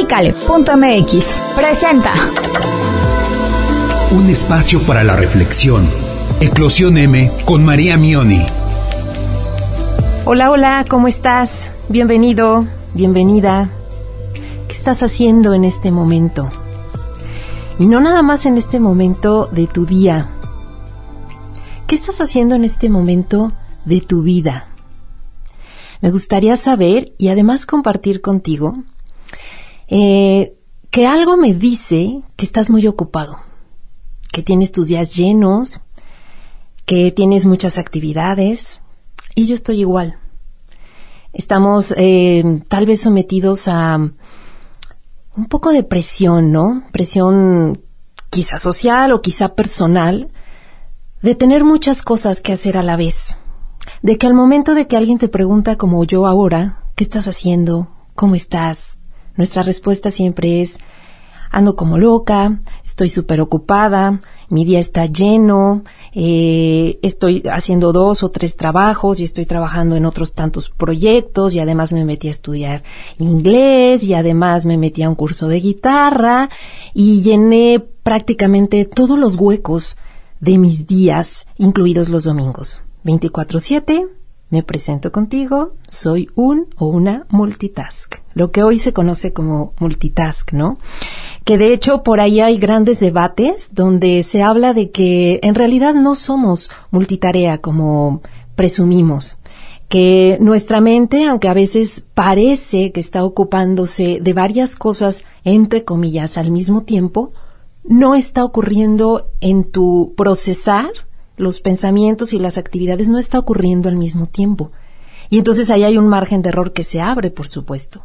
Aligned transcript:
Pícale.mx 0.00 1.42
presenta 1.56 2.12
un 4.12 4.30
espacio 4.30 4.80
para 4.82 5.02
la 5.02 5.16
reflexión. 5.16 5.88
Eclosión 6.40 6.98
M 6.98 7.32
con 7.44 7.64
María 7.64 7.96
Mioni. 7.96 8.46
Hola, 10.24 10.52
hola, 10.52 10.84
¿cómo 10.88 11.08
estás? 11.08 11.72
Bienvenido, 11.88 12.64
bienvenida. 12.94 13.70
¿Qué 14.68 14.74
estás 14.76 15.02
haciendo 15.02 15.52
en 15.52 15.64
este 15.64 15.90
momento? 15.90 16.48
Y 17.80 17.88
no 17.88 18.00
nada 18.00 18.22
más 18.22 18.46
en 18.46 18.56
este 18.56 18.78
momento 18.78 19.48
de 19.50 19.66
tu 19.66 19.84
día. 19.84 20.28
¿Qué 21.88 21.96
estás 21.96 22.20
haciendo 22.20 22.54
en 22.54 22.62
este 22.62 22.88
momento 22.88 23.50
de 23.84 24.00
tu 24.00 24.22
vida? 24.22 24.68
Me 26.00 26.12
gustaría 26.12 26.56
saber 26.56 27.10
y 27.18 27.30
además 27.30 27.66
compartir 27.66 28.20
contigo 28.20 28.84
eh, 29.88 30.54
que 30.90 31.06
algo 31.06 31.36
me 31.36 31.54
dice 31.54 32.22
que 32.36 32.44
estás 32.44 32.70
muy 32.70 32.86
ocupado 32.86 33.38
que 34.32 34.42
tienes 34.42 34.72
tus 34.72 34.88
días 34.88 35.16
llenos, 35.16 35.80
que 36.86 37.10
tienes 37.12 37.46
muchas 37.46 37.78
actividades 37.78 38.80
y 39.34 39.46
yo 39.46 39.54
estoy 39.54 39.80
igual. 39.80 40.18
Estamos 41.32 41.94
eh, 41.96 42.62
tal 42.68 42.86
vez 42.86 43.00
sometidos 43.00 43.68
a 43.68 43.96
un 43.96 45.46
poco 45.46 45.72
de 45.72 45.82
presión, 45.82 46.52
¿no? 46.52 46.84
Presión 46.92 47.82
quizá 48.30 48.58
social 48.58 49.12
o 49.12 49.20
quizá 49.20 49.54
personal, 49.54 50.30
de 51.22 51.34
tener 51.34 51.64
muchas 51.64 52.02
cosas 52.02 52.40
que 52.40 52.52
hacer 52.52 52.76
a 52.76 52.82
la 52.82 52.96
vez. 52.96 53.36
De 54.02 54.18
que 54.18 54.26
al 54.26 54.34
momento 54.34 54.74
de 54.74 54.86
que 54.86 54.96
alguien 54.96 55.18
te 55.18 55.28
pregunta 55.28 55.76
como 55.76 56.04
yo 56.04 56.26
ahora, 56.26 56.84
¿qué 56.94 57.04
estás 57.04 57.28
haciendo? 57.28 57.88
¿Cómo 58.14 58.34
estás? 58.34 58.97
Nuestra 59.38 59.62
respuesta 59.62 60.10
siempre 60.10 60.60
es, 60.62 60.80
ando 61.52 61.76
como 61.76 61.96
loca, 61.96 62.60
estoy 62.84 63.08
súper 63.08 63.40
ocupada, 63.40 64.20
mi 64.48 64.64
día 64.64 64.80
está 64.80 65.06
lleno, 65.06 65.84
eh, 66.12 66.98
estoy 67.02 67.44
haciendo 67.48 67.92
dos 67.92 68.24
o 68.24 68.32
tres 68.32 68.56
trabajos 68.56 69.20
y 69.20 69.24
estoy 69.24 69.46
trabajando 69.46 69.94
en 69.94 70.06
otros 70.06 70.32
tantos 70.32 70.70
proyectos 70.70 71.54
y 71.54 71.60
además 71.60 71.92
me 71.92 72.04
metí 72.04 72.26
a 72.26 72.32
estudiar 72.32 72.82
inglés 73.20 74.02
y 74.02 74.14
además 74.14 74.66
me 74.66 74.76
metí 74.76 75.04
a 75.04 75.08
un 75.08 75.14
curso 75.14 75.46
de 75.46 75.60
guitarra 75.60 76.48
y 76.92 77.22
llené 77.22 77.78
prácticamente 78.02 78.86
todos 78.86 79.16
los 79.16 79.36
huecos 79.36 79.98
de 80.40 80.58
mis 80.58 80.88
días, 80.88 81.46
incluidos 81.58 82.08
los 82.08 82.24
domingos. 82.24 82.82
24/7 83.04 84.17
me 84.50 84.62
presento 84.62 85.12
contigo, 85.12 85.74
soy 85.88 86.28
un 86.34 86.68
o 86.76 86.86
una 86.86 87.26
multitask, 87.28 88.16
lo 88.34 88.50
que 88.50 88.62
hoy 88.62 88.78
se 88.78 88.92
conoce 88.92 89.32
como 89.32 89.74
multitask, 89.78 90.52
¿no? 90.52 90.78
Que 91.44 91.58
de 91.58 91.72
hecho 91.72 92.02
por 92.02 92.20
ahí 92.20 92.40
hay 92.40 92.58
grandes 92.58 93.00
debates 93.00 93.70
donde 93.72 94.22
se 94.22 94.42
habla 94.42 94.72
de 94.72 94.90
que 94.90 95.40
en 95.42 95.54
realidad 95.54 95.94
no 95.94 96.14
somos 96.14 96.70
multitarea 96.90 97.58
como 97.58 98.22
presumimos, 98.54 99.36
que 99.88 100.36
nuestra 100.40 100.80
mente, 100.80 101.26
aunque 101.26 101.48
a 101.48 101.54
veces 101.54 102.04
parece 102.14 102.92
que 102.92 103.00
está 103.00 103.24
ocupándose 103.24 104.18
de 104.20 104.32
varias 104.32 104.76
cosas, 104.76 105.24
entre 105.44 105.84
comillas, 105.84 106.36
al 106.36 106.50
mismo 106.50 106.82
tiempo, 106.82 107.32
no 107.84 108.14
está 108.14 108.44
ocurriendo 108.44 109.30
en 109.40 109.64
tu 109.64 110.14
procesar 110.14 110.90
los 111.38 111.60
pensamientos 111.60 112.32
y 112.34 112.38
las 112.38 112.58
actividades 112.58 113.08
no 113.08 113.18
está 113.18 113.38
ocurriendo 113.38 113.88
al 113.88 113.96
mismo 113.96 114.26
tiempo. 114.26 114.72
Y 115.30 115.38
entonces 115.38 115.70
ahí 115.70 115.84
hay 115.84 115.96
un 115.96 116.08
margen 116.08 116.42
de 116.42 116.50
error 116.50 116.72
que 116.72 116.84
se 116.84 117.00
abre, 117.00 117.30
por 117.30 117.48
supuesto. 117.48 118.02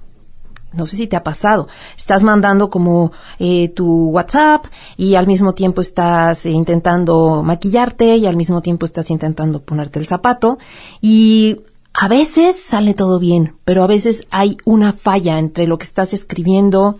No 0.74 0.88
sé 0.88 0.98
si 0.98 1.08
te 1.08 1.16
ha 1.16 1.24
pasado. 1.24 1.68
Estás 1.96 2.24
mandando 2.24 2.70
como 2.70 3.12
eh, 3.38 3.70
tu 3.70 4.10
WhatsApp 4.10 4.66
y 4.98 5.16
al 5.16 5.28
mismo 5.28 5.54
tiempo 5.54 5.82
estás 5.82 6.46
eh, 6.46 6.52
intentando 6.52 7.44
maquillarte 7.44 8.18
y 8.18 8.26
al 8.26 8.36
mismo 8.36 8.62
tiempo 8.62 8.86
estás 8.86 9.12
intentando 9.12 9.62
ponerte 9.62 10.00
el 10.00 10.08
zapato 10.08 10.58
y 11.00 11.62
a 11.94 12.08
veces 12.08 12.60
sale 12.60 12.96
todo 12.96 13.20
bien, 13.20 13.56
pero 13.66 13.84
a 13.84 13.88
veces 13.88 14.26
hay 14.32 14.58
una 14.66 14.94
falla 14.94 15.38
entre 15.38 15.68
lo 15.68 15.78
que 15.78 15.86
estás 15.86 16.14
escribiendo, 16.14 16.98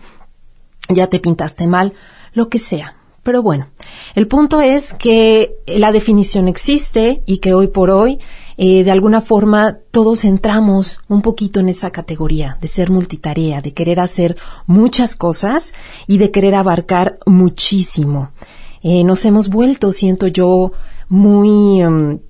ya 0.88 1.08
te 1.08 1.18
pintaste 1.18 1.66
mal, 1.66 1.94
lo 2.32 2.48
que 2.48 2.60
sea. 2.60 2.96
Pero 3.24 3.42
bueno, 3.42 3.68
el 4.14 4.28
punto 4.28 4.60
es 4.60 4.92
que 4.92 5.56
la 5.66 5.92
definición 5.92 6.46
existe 6.46 7.22
y 7.24 7.38
que 7.38 7.54
hoy 7.54 7.68
por 7.68 7.88
hoy, 7.90 8.18
eh, 8.58 8.84
de 8.84 8.90
alguna 8.90 9.22
forma, 9.22 9.78
todos 9.90 10.26
entramos 10.26 11.00
un 11.08 11.22
poquito 11.22 11.58
en 11.58 11.70
esa 11.70 11.90
categoría 11.90 12.58
de 12.60 12.68
ser 12.68 12.90
multitarea, 12.90 13.62
de 13.62 13.72
querer 13.72 13.98
hacer 13.98 14.36
muchas 14.66 15.16
cosas 15.16 15.72
y 16.06 16.18
de 16.18 16.30
querer 16.30 16.54
abarcar 16.54 17.18
muchísimo. 17.24 18.30
Eh, 18.82 19.04
nos 19.04 19.24
hemos 19.24 19.48
vuelto, 19.48 19.90
siento 19.90 20.26
yo, 20.26 20.72
muy, 21.08 21.82
mm, 21.82 22.20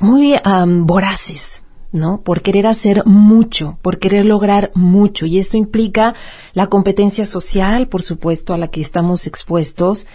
muy 0.00 0.34
voraces, 0.66 1.62
¿no? 1.92 2.20
Por 2.20 2.42
querer 2.42 2.66
hacer 2.66 3.04
mucho, 3.06 3.78
por 3.82 3.98
querer 3.98 4.26
lograr 4.26 4.70
mucho. 4.74 5.26
Y 5.26 5.38
eso 5.38 5.56
implica 5.56 6.14
la 6.52 6.66
competencia 6.66 7.24
social, 7.24 7.88
por 7.88 8.02
supuesto, 8.02 8.54
a 8.54 8.58
la 8.58 8.68
que 8.68 8.80
estamos 8.80 9.26
expuestos. 9.26 10.06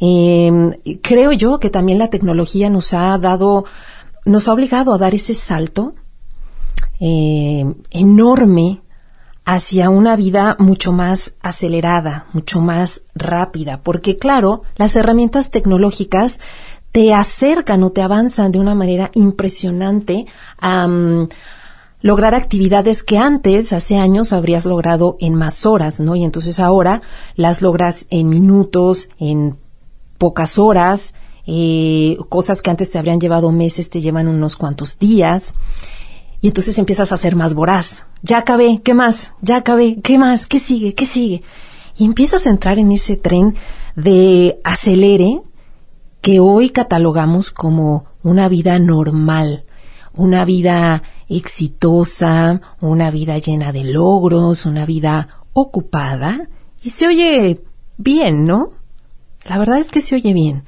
Em, 0.00 0.72
creo 1.02 1.32
yo 1.32 1.58
que 1.58 1.70
también 1.70 1.98
la 1.98 2.10
tecnología 2.10 2.68
nos 2.70 2.92
ha 2.92 3.16
dado, 3.18 3.64
nos 4.24 4.48
ha 4.48 4.52
obligado 4.52 4.92
a 4.92 4.98
dar 4.98 5.14
ese 5.14 5.34
salto 5.34 5.94
em, 7.00 7.74
enorme 7.90 8.82
hacia 9.44 9.90
una 9.90 10.14
vida 10.14 10.56
mucho 10.58 10.92
más 10.92 11.34
acelerada, 11.42 12.26
mucho 12.32 12.60
más 12.60 13.02
rápida, 13.14 13.80
porque 13.82 14.16
claro, 14.16 14.62
las 14.76 14.94
herramientas 14.94 15.50
tecnológicas 15.50 16.40
te 16.92 17.14
acercan 17.14 17.82
o 17.82 17.90
te 17.90 18.02
avanzan 18.02 18.52
de 18.52 18.58
una 18.58 18.74
manera 18.74 19.10
impresionante 19.14 20.26
a 20.58 20.86
lograr 22.02 22.34
actividades 22.34 23.02
que 23.02 23.16
antes, 23.16 23.72
hace 23.72 23.96
años, 23.96 24.32
habrías 24.32 24.66
logrado 24.66 25.16
en 25.20 25.34
más 25.34 25.64
horas, 25.64 26.00
¿no? 26.00 26.16
Y 26.16 26.24
entonces 26.24 26.60
ahora 26.60 27.00
las 27.34 27.62
logras 27.62 28.06
en 28.10 28.28
minutos, 28.28 29.08
en 29.18 29.56
pocas 30.18 30.58
horas, 30.58 31.14
eh, 31.46 32.16
cosas 32.28 32.60
que 32.60 32.70
antes 32.70 32.90
te 32.90 32.98
habrían 32.98 33.20
llevado 33.20 33.50
meses 33.52 33.88
te 33.88 34.00
llevan 34.00 34.28
unos 34.28 34.56
cuantos 34.56 34.98
días. 34.98 35.54
Y 36.40 36.48
entonces 36.48 36.76
empiezas 36.78 37.12
a 37.12 37.16
ser 37.16 37.36
más 37.36 37.54
voraz. 37.54 38.04
Ya 38.22 38.38
acabé, 38.38 38.80
¿qué 38.82 38.94
más? 38.94 39.32
Ya 39.40 39.56
acabé, 39.56 40.00
¿qué 40.02 40.18
más? 40.18 40.46
¿Qué 40.46 40.58
sigue? 40.58 40.94
¿Qué 40.94 41.06
sigue? 41.06 41.42
Y 41.96 42.04
empiezas 42.04 42.46
a 42.46 42.50
entrar 42.50 42.78
en 42.78 42.90
ese 42.90 43.16
tren 43.16 43.54
de 43.94 44.60
acelere 44.64 45.40
que 46.22 46.40
hoy 46.40 46.70
catalogamos 46.70 47.50
como 47.50 48.06
una 48.22 48.48
vida 48.48 48.78
normal, 48.78 49.64
una 50.14 50.44
vida 50.44 51.02
exitosa, 51.28 52.60
una 52.80 53.10
vida 53.10 53.38
llena 53.38 53.72
de 53.72 53.84
logros, 53.84 54.64
una 54.64 54.86
vida 54.86 55.28
ocupada, 55.52 56.48
y 56.82 56.90
se 56.90 57.08
oye 57.08 57.60
bien, 57.96 58.44
¿no? 58.44 58.70
La 59.44 59.58
verdad 59.58 59.78
es 59.78 59.88
que 59.88 60.00
se 60.00 60.14
oye 60.14 60.32
bien. 60.32 60.62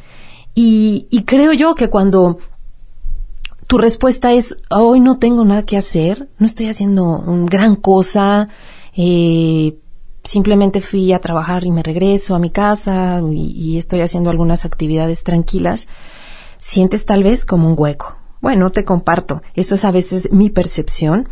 Y, 0.56 1.22
creo 1.26 1.52
yo 1.52 1.74
que 1.74 1.88
cuando 1.88 2.38
tu 3.66 3.78
respuesta 3.78 4.32
es, 4.32 4.58
hoy 4.70 5.00
no 5.00 5.18
tengo 5.18 5.44
nada 5.44 5.64
que 5.64 5.76
hacer, 5.76 6.28
no 6.38 6.46
estoy 6.46 6.66
haciendo 6.66 7.04
una 7.04 7.46
gran 7.46 7.76
cosa, 7.76 8.48
eh, 8.96 9.78
simplemente 10.24 10.80
fui 10.80 11.12
a 11.12 11.20
trabajar 11.20 11.64
y 11.64 11.70
me 11.70 11.82
regreso 11.82 12.34
a 12.34 12.38
mi 12.38 12.50
casa 12.50 13.22
y, 13.32 13.78
estoy 13.78 14.00
haciendo 14.00 14.30
algunas 14.30 14.64
actividades 14.64 15.22
tranquilas, 15.22 15.86
sientes 16.58 17.04
tal 17.04 17.22
vez 17.22 17.44
como 17.44 17.68
un 17.68 17.74
hueco. 17.76 18.16
Bueno, 18.40 18.70
te 18.70 18.84
comparto, 18.84 19.42
eso 19.54 19.74
es 19.74 19.84
a 19.84 19.90
veces 19.90 20.32
mi 20.32 20.50
percepción 20.50 21.28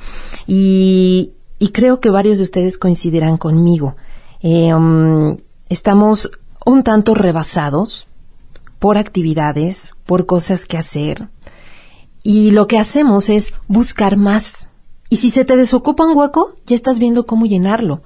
y, 0.47 1.33
creo 1.73 2.01
que 2.01 2.11
varios 2.11 2.39
de 2.39 2.45
ustedes 2.45 2.79
coincidirán 2.79 3.37
conmigo. 3.37 3.97
Eh, 4.41 4.75
um, 4.75 5.39
estamos 5.69 6.31
un 6.67 6.83
tanto 6.83 7.15
rebasados 7.15 8.09
por 8.79 8.99
actividades, 8.99 9.95
por 10.05 10.27
cosas 10.27 10.67
que 10.67 10.77
hacer 10.77 11.29
y 12.23 12.51
lo 12.51 12.67
que 12.67 12.79
hacemos 12.79 13.29
es 13.29 13.55
buscar 13.69 14.17
más. 14.17 14.69
Y 15.09 15.17
si 15.17 15.31
se 15.31 15.45
te 15.45 15.57
desocupa 15.57 16.07
un 16.07 16.17
hueco, 16.17 16.57
ya 16.67 16.75
estás 16.75 16.99
viendo 16.99 17.27
cómo 17.27 17.47
llenarlo. 17.47 18.03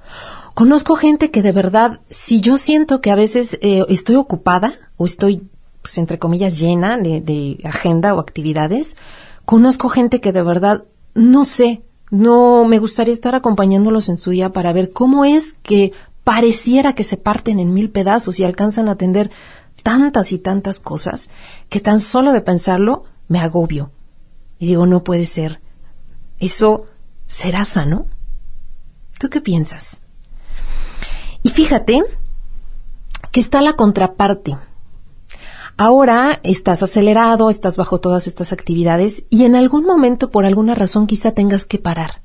Conozco 0.57 0.95
gente 0.95 1.29
que 1.29 1.43
de 1.43 1.51
verdad, 1.51 1.99
si 2.09 2.41
yo 2.41 2.57
siento 2.57 2.99
que 2.99 3.11
a 3.11 3.15
veces 3.15 3.59
eh, 3.61 3.85
estoy 3.89 4.15
ocupada 4.15 4.73
o 4.97 5.05
estoy, 5.05 5.47
pues, 5.83 5.99
entre 5.99 6.17
comillas, 6.17 6.59
llena 6.59 6.97
de, 6.97 7.21
de 7.21 7.59
agenda 7.63 8.15
o 8.15 8.19
actividades, 8.19 8.97
conozco 9.45 9.87
gente 9.87 10.19
que 10.19 10.33
de 10.33 10.41
verdad, 10.41 10.85
no 11.13 11.45
sé, 11.45 11.83
no 12.09 12.65
me 12.65 12.79
gustaría 12.79 13.13
estar 13.13 13.35
acompañándolos 13.35 14.09
en 14.09 14.17
su 14.17 14.31
día 14.31 14.51
para 14.51 14.73
ver 14.73 14.89
cómo 14.91 15.25
es 15.25 15.53
que 15.61 15.91
pareciera 16.23 16.93
que 16.93 17.03
se 17.03 17.17
parten 17.17 17.59
en 17.59 17.75
mil 17.75 17.91
pedazos 17.91 18.39
y 18.39 18.43
alcanzan 18.43 18.89
a 18.89 18.93
atender 18.93 19.29
tantas 19.83 20.31
y 20.31 20.39
tantas 20.39 20.79
cosas 20.79 21.29
que 21.69 21.81
tan 21.81 21.99
solo 21.99 22.31
de 22.33 22.41
pensarlo 22.41 23.03
me 23.27 23.41
agobio. 23.41 23.91
Y 24.57 24.65
digo, 24.65 24.87
no 24.87 25.03
puede 25.03 25.25
ser. 25.25 25.61
¿Eso 26.39 26.87
será 27.27 27.63
sano? 27.63 28.07
¿Tú 29.19 29.29
qué 29.29 29.39
piensas? 29.39 30.01
Fíjate 31.49 32.03
que 33.31 33.39
está 33.39 33.61
la 33.61 33.73
contraparte. 33.73 34.57
Ahora 35.77 36.39
estás 36.43 36.81
acelerado, 36.81 37.49
estás 37.49 37.77
bajo 37.77 37.99
todas 37.99 38.25
estas 38.25 38.51
actividades 38.51 39.25
y 39.29 39.43
en 39.43 39.55
algún 39.55 39.85
momento 39.85 40.31
por 40.31 40.45
alguna 40.45 40.73
razón 40.73 41.05
quizá 41.05 41.31
tengas 41.31 41.65
que 41.65 41.77
parar. 41.77 42.21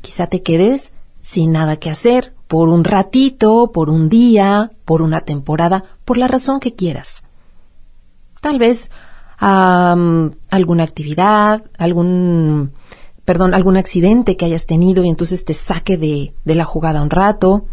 Quizá 0.00 0.26
te 0.26 0.42
quedes 0.42 0.92
sin 1.20 1.52
nada 1.52 1.76
que 1.76 1.90
hacer, 1.90 2.34
por 2.48 2.68
un 2.68 2.84
ratito, 2.84 3.70
por 3.72 3.90
un 3.90 4.08
día, 4.08 4.72
por 4.84 5.02
una 5.02 5.20
temporada, 5.20 5.84
por 6.04 6.16
la 6.16 6.28
razón 6.28 6.60
que 6.60 6.74
quieras. 6.74 7.22
Tal 8.40 8.58
vez 8.58 8.90
alguna 9.38 10.82
actividad, 10.82 11.62
algún, 11.78 12.72
perdón, 13.24 13.54
algún 13.54 13.76
accidente 13.76 14.36
que 14.36 14.44
hayas 14.44 14.66
tenido 14.66 15.04
y 15.04 15.08
entonces 15.08 15.44
te 15.44 15.54
saque 15.54 15.96
de, 15.96 16.34
la 16.44 16.64
jugada 16.64 17.02
un 17.02 17.10
rato. 17.10 17.66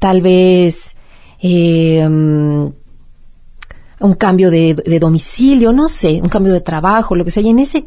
Tal 0.00 0.22
vez 0.22 0.96
eh, 1.40 2.04
un 4.00 4.14
cambio 4.14 4.50
de, 4.50 4.74
domicilio, 4.98 5.72
no 5.72 5.88
sé, 5.88 6.20
un 6.22 6.28
cambio 6.28 6.52
de 6.52 6.62
trabajo, 6.62 7.14
lo 7.14 7.24
que 7.24 7.30
sea. 7.30 7.42
Y 7.42 7.50
en 7.50 7.58
ese 7.58 7.86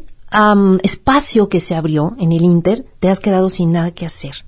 espacio 0.82 1.48
que 1.48 1.60
se 1.60 1.74
abrió 1.74 2.16
en 2.18 2.32
el 2.32 2.44
Inter, 2.44 2.86
te 3.00 3.10
has 3.10 3.20
quedado 3.20 3.50
sin 3.50 3.72
nada 3.72 3.90
que 3.90 4.06
hacer. 4.06 4.46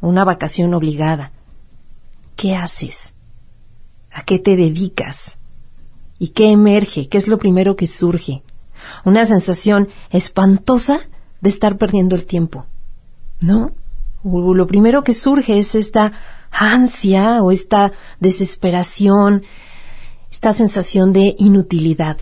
Una 0.00 0.24
vacación 0.24 0.74
obligada. 0.74 1.32
¿Qué 2.36 2.54
haces? 2.56 3.14
¿A 4.12 4.24
qué 4.24 4.38
te 4.38 4.56
dedicas? 4.56 5.38
¿Y 6.18 6.28
qué 6.28 6.50
emerge? 6.50 7.08
¿Qué 7.08 7.18
es 7.18 7.28
lo 7.28 7.38
primero 7.38 7.76
que 7.76 7.86
surge? 7.86 8.42
Una 9.04 9.24
sensación 9.24 9.88
espantosa 10.10 11.00
de 11.40 11.48
estar 11.48 11.78
perdiendo 11.78 12.16
el 12.16 12.26
tiempo. 12.26 12.66
¿No? 13.40 13.72
Lo 14.24 14.66
primero 14.66 15.04
que 15.04 15.14
surge 15.14 15.58
es 15.58 15.74
esta 15.74 16.12
ansia 16.54 17.42
o 17.42 17.50
esta 17.50 17.92
desesperación, 18.20 19.42
esta 20.30 20.52
sensación 20.52 21.12
de 21.12 21.34
inutilidad, 21.38 22.16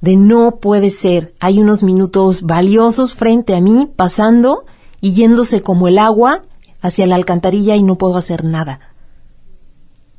de 0.00 0.16
no 0.16 0.58
puede 0.60 0.90
ser, 0.90 1.34
hay 1.40 1.58
unos 1.58 1.82
minutos 1.82 2.42
valiosos 2.42 3.12
frente 3.12 3.54
a 3.56 3.60
mí 3.60 3.88
pasando 3.96 4.64
y 5.00 5.14
yéndose 5.14 5.62
como 5.62 5.88
el 5.88 5.98
agua 5.98 6.44
hacia 6.80 7.06
la 7.06 7.16
alcantarilla 7.16 7.74
y 7.76 7.82
no 7.82 7.98
puedo 7.98 8.16
hacer 8.16 8.44
nada. 8.44 8.80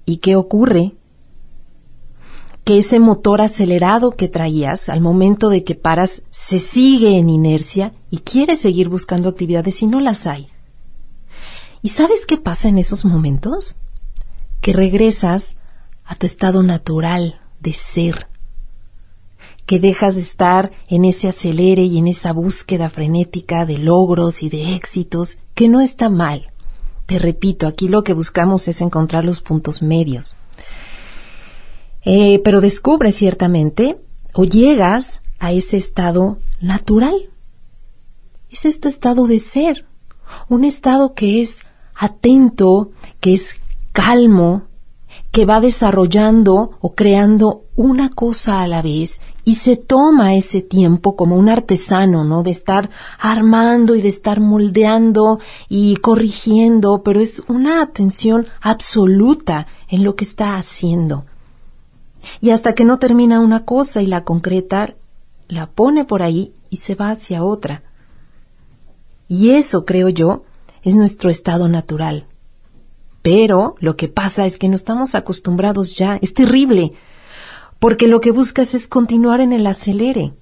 ¿Y 0.05 0.17
qué 0.17 0.35
ocurre? 0.35 0.95
Que 2.63 2.79
ese 2.79 2.99
motor 2.99 3.41
acelerado 3.41 4.11
que 4.11 4.27
traías 4.27 4.89
al 4.89 4.99
momento 4.99 5.49
de 5.49 5.63
que 5.63 5.75
paras 5.75 6.23
se 6.31 6.59
sigue 6.59 7.17
en 7.17 7.29
inercia 7.29 7.93
y 8.09 8.17
quieres 8.17 8.59
seguir 8.59 8.89
buscando 8.89 9.29
actividades 9.29 9.81
y 9.83 9.87
no 9.87 10.01
las 10.01 10.27
hay. 10.27 10.47
¿Y 11.87 11.89
sabes 11.89 12.25
qué 12.25 12.35
pasa 12.35 12.67
en 12.67 12.77
esos 12.77 13.05
momentos? 13.05 13.77
Que 14.59 14.73
regresas 14.73 15.55
a 16.03 16.15
tu 16.15 16.25
estado 16.25 16.61
natural 16.61 17.39
de 17.61 17.71
ser, 17.71 18.27
que 19.65 19.79
dejas 19.79 20.15
de 20.15 20.19
estar 20.19 20.73
en 20.89 21.05
ese 21.05 21.29
acelere 21.29 21.83
y 21.83 21.97
en 21.97 22.09
esa 22.09 22.33
búsqueda 22.33 22.89
frenética 22.89 23.65
de 23.65 23.77
logros 23.77 24.43
y 24.43 24.49
de 24.49 24.75
éxitos, 24.75 25.39
que 25.53 25.69
no 25.69 25.79
está 25.79 26.09
mal. 26.09 26.51
Te 27.05 27.19
repito, 27.19 27.67
aquí 27.67 27.87
lo 27.87 28.03
que 28.03 28.11
buscamos 28.11 28.67
es 28.67 28.81
encontrar 28.81 29.23
los 29.23 29.39
puntos 29.39 29.81
medios. 29.81 30.35
Eh, 32.03 32.41
pero 32.43 32.59
descubres 32.59 33.15
ciertamente 33.15 33.97
o 34.33 34.43
llegas 34.43 35.21
a 35.39 35.53
ese 35.53 35.77
estado 35.77 36.37
natural. 36.59 37.29
Ese 38.49 38.67
Es 38.67 38.81
tu 38.81 38.89
estado 38.89 39.25
de 39.25 39.39
ser, 39.39 39.85
un 40.49 40.65
estado 40.65 41.13
que 41.13 41.41
es 41.41 41.63
atento, 41.97 42.91
que 43.19 43.33
es 43.33 43.55
calmo, 43.91 44.63
que 45.31 45.45
va 45.45 45.59
desarrollando 45.59 46.71
o 46.79 46.95
creando 46.95 47.63
una 47.75 48.09
cosa 48.09 48.61
a 48.61 48.67
la 48.67 48.81
vez 48.81 49.21
y 49.43 49.55
se 49.55 49.77
toma 49.77 50.35
ese 50.35 50.61
tiempo 50.61 51.15
como 51.15 51.37
un 51.37 51.47
artesano, 51.47 52.23
¿no? 52.23 52.43
De 52.43 52.51
estar 52.51 52.89
armando 53.19 53.95
y 53.95 54.01
de 54.01 54.09
estar 54.09 54.41
moldeando 54.41 55.39
y 55.69 55.95
corrigiendo, 55.97 57.01
pero 57.01 57.21
es 57.21 57.41
una 57.47 57.81
atención 57.81 58.47
absoluta 58.61 59.67
en 59.87 60.03
lo 60.03 60.15
que 60.15 60.25
está 60.25 60.57
haciendo. 60.57 61.25
Y 62.41 62.49
hasta 62.49 62.73
que 62.73 62.83
no 62.83 62.99
termina 62.99 63.39
una 63.39 63.63
cosa 63.63 64.01
y 64.01 64.07
la 64.07 64.23
concreta, 64.23 64.95
la 65.47 65.67
pone 65.67 66.03
por 66.03 66.23
ahí 66.23 66.51
y 66.69 66.77
se 66.77 66.95
va 66.95 67.11
hacia 67.11 67.43
otra. 67.43 67.83
Y 69.29 69.51
eso, 69.51 69.85
creo 69.85 70.09
yo, 70.09 70.43
es 70.87 70.95
nuestro 70.95 71.29
estado 71.29 71.67
natural. 71.67 72.27
Pero 73.21 73.75
lo 73.79 73.97
que 73.97 74.07
pasa 74.07 74.45
es 74.45 74.57
que 74.57 74.69
no 74.69 74.75
estamos 74.75 75.15
acostumbrados 75.15 75.97
ya. 75.97 76.17
Es 76.21 76.33
terrible. 76.33 76.93
Porque 77.77 78.07
lo 78.07 78.21
que 78.21 78.31
buscas 78.31 78.73
es 78.73 78.87
continuar 78.87 79.41
en 79.41 79.51
el 79.51 79.67
acelere. 79.67 80.33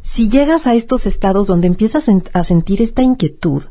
Si 0.00 0.30
llegas 0.30 0.66
a 0.66 0.74
estos 0.74 1.04
estados 1.04 1.48
donde 1.48 1.66
empiezas 1.66 2.08
a 2.32 2.44
sentir 2.44 2.80
esta 2.80 3.02
inquietud 3.02 3.64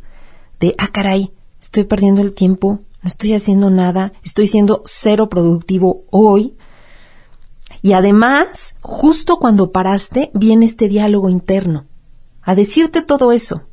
de, 0.59 0.75
ah, 0.77 0.89
caray, 0.89 1.33
estoy 1.59 1.83
perdiendo 1.85 2.21
el 2.21 2.35
tiempo, 2.35 2.81
no 3.01 3.07
estoy 3.07 3.33
haciendo 3.33 3.71
nada, 3.71 4.13
estoy 4.23 4.45
siendo 4.45 4.83
cero 4.85 5.29
productivo 5.29 6.03
hoy. 6.11 6.55
Y 7.81 7.93
además, 7.93 8.75
justo 8.81 9.37
cuando 9.37 9.71
paraste, 9.71 10.29
viene 10.35 10.65
este 10.65 10.87
diálogo 10.89 11.29
interno 11.29 11.87
a 12.43 12.53
decirte 12.53 13.01
todo 13.01 13.31
eso 13.31 13.63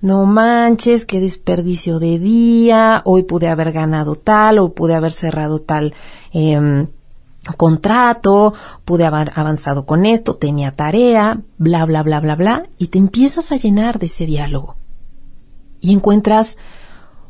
no 0.00 0.26
manches, 0.26 1.04
qué 1.04 1.20
desperdicio 1.20 1.98
de 1.98 2.18
día, 2.18 3.02
hoy 3.04 3.22
pude 3.22 3.48
haber 3.48 3.72
ganado 3.72 4.14
tal, 4.14 4.58
o 4.58 4.72
pude 4.72 4.94
haber 4.94 5.12
cerrado 5.12 5.60
tal 5.60 5.94
em, 6.32 6.88
contrato, 7.56 8.54
pude 8.84 9.04
haber 9.04 9.32
avanzado 9.34 9.86
con 9.86 10.04
esto, 10.04 10.34
tenía 10.34 10.72
tarea, 10.72 11.40
bla, 11.58 11.84
bla, 11.86 12.02
bla, 12.02 12.20
bla, 12.20 12.36
bla, 12.36 12.68
y 12.78 12.88
te 12.88 12.98
empiezas 12.98 13.52
a 13.52 13.56
llenar 13.56 13.98
de 13.98 14.06
ese 14.06 14.26
diálogo. 14.26 14.76
Y 15.80 15.92
encuentras 15.92 16.58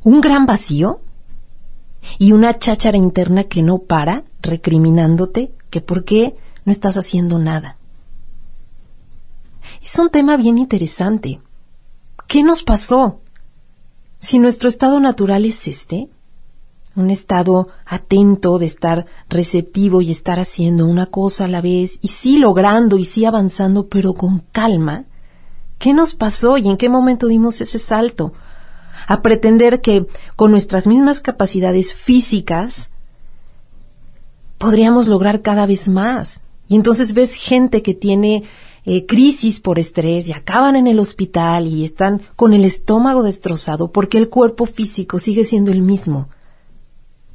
un 0.03 0.21
gran 0.21 0.47
vacío 0.47 1.01
y 2.19 2.33
una 2.33 2.59
cháchara 2.59 2.97
interna 2.97 3.45
que 3.45 3.63
no 3.63 3.79
para, 3.79 4.25
recriminándote 4.43 5.53
que 5.71 5.81
por 5.81 6.05
qué 6.05 6.37
no 6.65 6.73
estás 6.73 6.97
haciendo 6.97 7.39
nada. 7.39 7.77
Es 9.83 9.99
un 9.99 10.11
tema 10.11 10.37
bien 10.37 10.59
interesante 10.59 11.41
¿Qué 12.27 12.43
nos 12.43 12.63
pasó? 12.63 13.21
Si 14.19 14.39
nuestro 14.39 14.69
estado 14.69 14.99
natural 14.99 15.45
es 15.45 15.69
este, 15.69 16.09
un 16.97 17.11
estado 17.11 17.69
atento 17.85 18.59
de 18.59 18.67
estar 18.67 19.07
receptivo 19.29 20.01
y 20.01 20.11
estar 20.11 20.41
haciendo 20.41 20.87
una 20.87 21.07
cosa 21.07 21.45
a 21.45 21.49
la 21.49 21.61
vez, 21.61 21.99
y 22.03 22.09
sí 22.09 22.39
logrando 22.39 22.99
y 22.99 23.05
sí 23.05 23.25
avanzando, 23.25 23.89
pero 23.89 24.15
con 24.15 24.41
calma, 24.51 25.05
¿qué 25.79 25.93
nos 25.93 26.15
pasó 26.15 26.59
y 26.59 26.69
en 26.69 26.77
qué 26.77 26.89
momento 26.89 27.29
dimos 27.29 27.61
ese 27.61 27.79
salto? 27.79 28.33
A 29.07 29.23
pretender 29.23 29.81
que 29.81 30.07
con 30.35 30.51
nuestras 30.51 30.87
mismas 30.87 31.21
capacidades 31.21 31.95
físicas 31.95 32.91
podríamos 34.59 35.07
lograr 35.07 35.43
cada 35.43 35.67
vez 35.67 35.87
más. 35.87 36.43
Y 36.67 36.75
entonces 36.75 37.13
ves 37.13 37.35
gente 37.35 37.83
que 37.83 37.95
tiene 37.95 38.43
eh, 38.89 39.05
crisis 39.05 39.59
por 39.59 39.81
estrés 39.81 40.29
y 40.29 40.33
acaban 40.33 40.77
en 40.77 40.87
el 40.87 41.01
hospital 41.01 41.67
y 41.67 41.85
están 41.85 42.23
con 42.37 42.53
el 42.53 42.65
estómago 42.65 43.25
destrozado 43.25 43.91
porque 43.91 44.17
el 44.17 44.29
cuerpo 44.29 44.65
físico 44.65 45.19
sigue 45.19 45.45
siendo 45.45 45.73
el 45.73 45.83
mismo. 45.83 46.29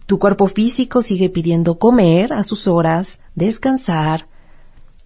Tu 0.05 0.17
cuerpo 0.17 0.47
físico 0.47 1.01
sigue 1.01 1.29
pidiendo 1.29 1.77
comer 1.77 2.31
a 2.31 2.43
sus 2.43 2.67
horas, 2.67 3.19
descansar, 3.35 4.27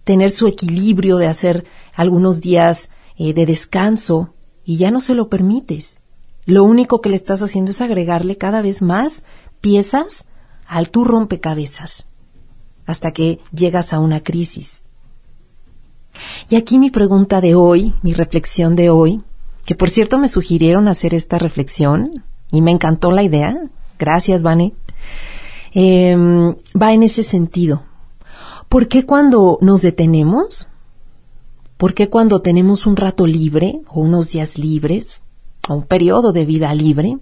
tener 0.04 0.30
su 0.30 0.46
equilibrio 0.46 1.18
de 1.18 1.26
hacer 1.26 1.64
algunos 1.94 2.40
días 2.40 2.90
eh, 3.18 3.34
de 3.34 3.44
descanso 3.44 4.32
y 4.64 4.76
ya 4.76 4.92
no 4.92 5.00
se 5.00 5.14
lo 5.14 5.28
permites. 5.28 5.98
Lo 6.44 6.62
único 6.62 7.00
que 7.00 7.08
le 7.08 7.16
estás 7.16 7.42
haciendo 7.42 7.72
es 7.72 7.80
agregarle 7.80 8.38
cada 8.38 8.62
vez 8.62 8.82
más 8.82 9.24
piezas 9.60 10.26
al 10.64 10.90
tu 10.90 11.02
rompecabezas 11.02 12.06
hasta 12.86 13.10
que 13.12 13.40
llegas 13.52 13.92
a 13.92 13.98
una 13.98 14.22
crisis. 14.22 14.85
Y 16.48 16.54
aquí 16.54 16.78
mi 16.78 16.90
pregunta 16.90 17.40
de 17.40 17.56
hoy, 17.56 17.94
mi 18.02 18.14
reflexión 18.14 18.76
de 18.76 18.88
hoy, 18.88 19.22
que 19.64 19.74
por 19.74 19.90
cierto 19.90 20.18
me 20.18 20.28
sugirieron 20.28 20.86
hacer 20.86 21.12
esta 21.12 21.38
reflexión 21.38 22.10
y 22.52 22.62
me 22.62 22.70
encantó 22.70 23.10
la 23.10 23.24
idea, 23.24 23.58
gracias 23.98 24.44
Vane, 24.44 24.72
em, 25.72 26.54
va 26.80 26.92
en 26.92 27.02
ese 27.02 27.24
sentido. 27.24 27.82
¿Por 28.68 28.86
qué 28.86 29.04
cuando 29.04 29.58
nos 29.60 29.82
detenemos? 29.82 30.68
¿Por 31.76 31.94
qué 31.94 32.08
cuando 32.08 32.40
tenemos 32.40 32.86
un 32.86 32.96
rato 32.96 33.26
libre 33.26 33.80
o 33.88 34.00
unos 34.00 34.30
días 34.30 34.56
libres 34.56 35.22
o 35.68 35.74
un 35.74 35.82
periodo 35.82 36.32
de 36.32 36.44
vida 36.44 36.72
libre, 36.74 37.18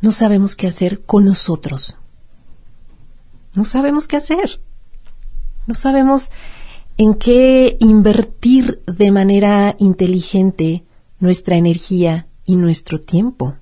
no 0.00 0.10
sabemos 0.10 0.56
qué 0.56 0.66
hacer 0.66 1.02
con 1.02 1.24
nosotros? 1.24 1.98
No 3.54 3.64
sabemos 3.64 4.08
qué 4.08 4.16
hacer. 4.16 4.60
No 5.66 5.74
sabemos 5.74 6.30
en 6.96 7.14
qué 7.14 7.76
invertir 7.80 8.82
de 8.86 9.10
manera 9.10 9.74
inteligente 9.78 10.84
nuestra 11.18 11.56
energía 11.56 12.28
y 12.44 12.56
nuestro 12.56 13.00
tiempo. 13.00 13.54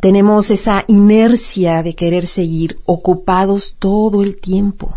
Tenemos 0.00 0.50
esa 0.50 0.84
inercia 0.88 1.82
de 1.84 1.94
querer 1.94 2.26
seguir 2.26 2.80
ocupados 2.84 3.76
todo 3.78 4.24
el 4.24 4.40
tiempo. 4.40 4.96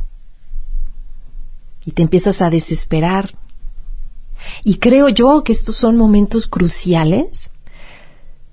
Y 1.85 1.91
te 1.91 2.01
empiezas 2.01 2.41
a 2.41 2.49
desesperar. 2.49 3.37
Y 4.63 4.77
creo 4.77 5.09
yo 5.09 5.43
que 5.43 5.51
estos 5.51 5.75
son 5.75 5.95
momentos 5.97 6.47
cruciales. 6.47 7.51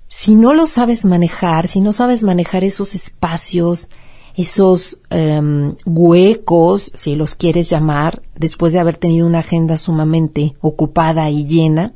Si 0.07 0.35
no 0.35 0.53
lo 0.53 0.67
sabes 0.67 1.05
manejar, 1.05 1.67
si 1.67 1.81
no 1.81 1.91
sabes 1.91 2.23
manejar 2.23 2.63
esos 2.63 2.93
espacios, 2.93 3.89
esos 4.35 4.99
em, 5.09 5.75
huecos, 5.85 6.91
si 6.95 7.15
los 7.15 7.35
quieres 7.35 7.69
llamar, 7.69 8.23
después 8.35 8.73
de 8.73 8.79
haber 8.79 8.97
tenido 8.97 9.27
una 9.27 9.39
agenda 9.39 9.77
sumamente 9.77 10.55
ocupada 10.61 11.29
y 11.29 11.45
llena, 11.45 11.93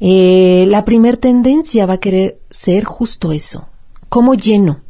eh, 0.00 0.66
la 0.68 0.84
primer 0.84 1.16
tendencia 1.16 1.86
va 1.86 1.94
a 1.94 2.00
querer 2.00 2.40
ser 2.50 2.84
justo 2.84 3.32
eso. 3.32 3.68
¿Cómo 4.08 4.34
lleno? 4.34 4.80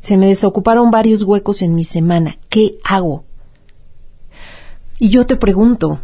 Se 0.00 0.16
me 0.16 0.26
desocuparon 0.26 0.90
varios 0.90 1.24
huecos 1.24 1.62
en 1.62 1.74
mi 1.74 1.84
semana. 1.84 2.38
¿Qué 2.48 2.78
hago? 2.84 3.24
Y 4.98 5.08
yo 5.08 5.26
te 5.26 5.36
pregunto, 5.36 6.00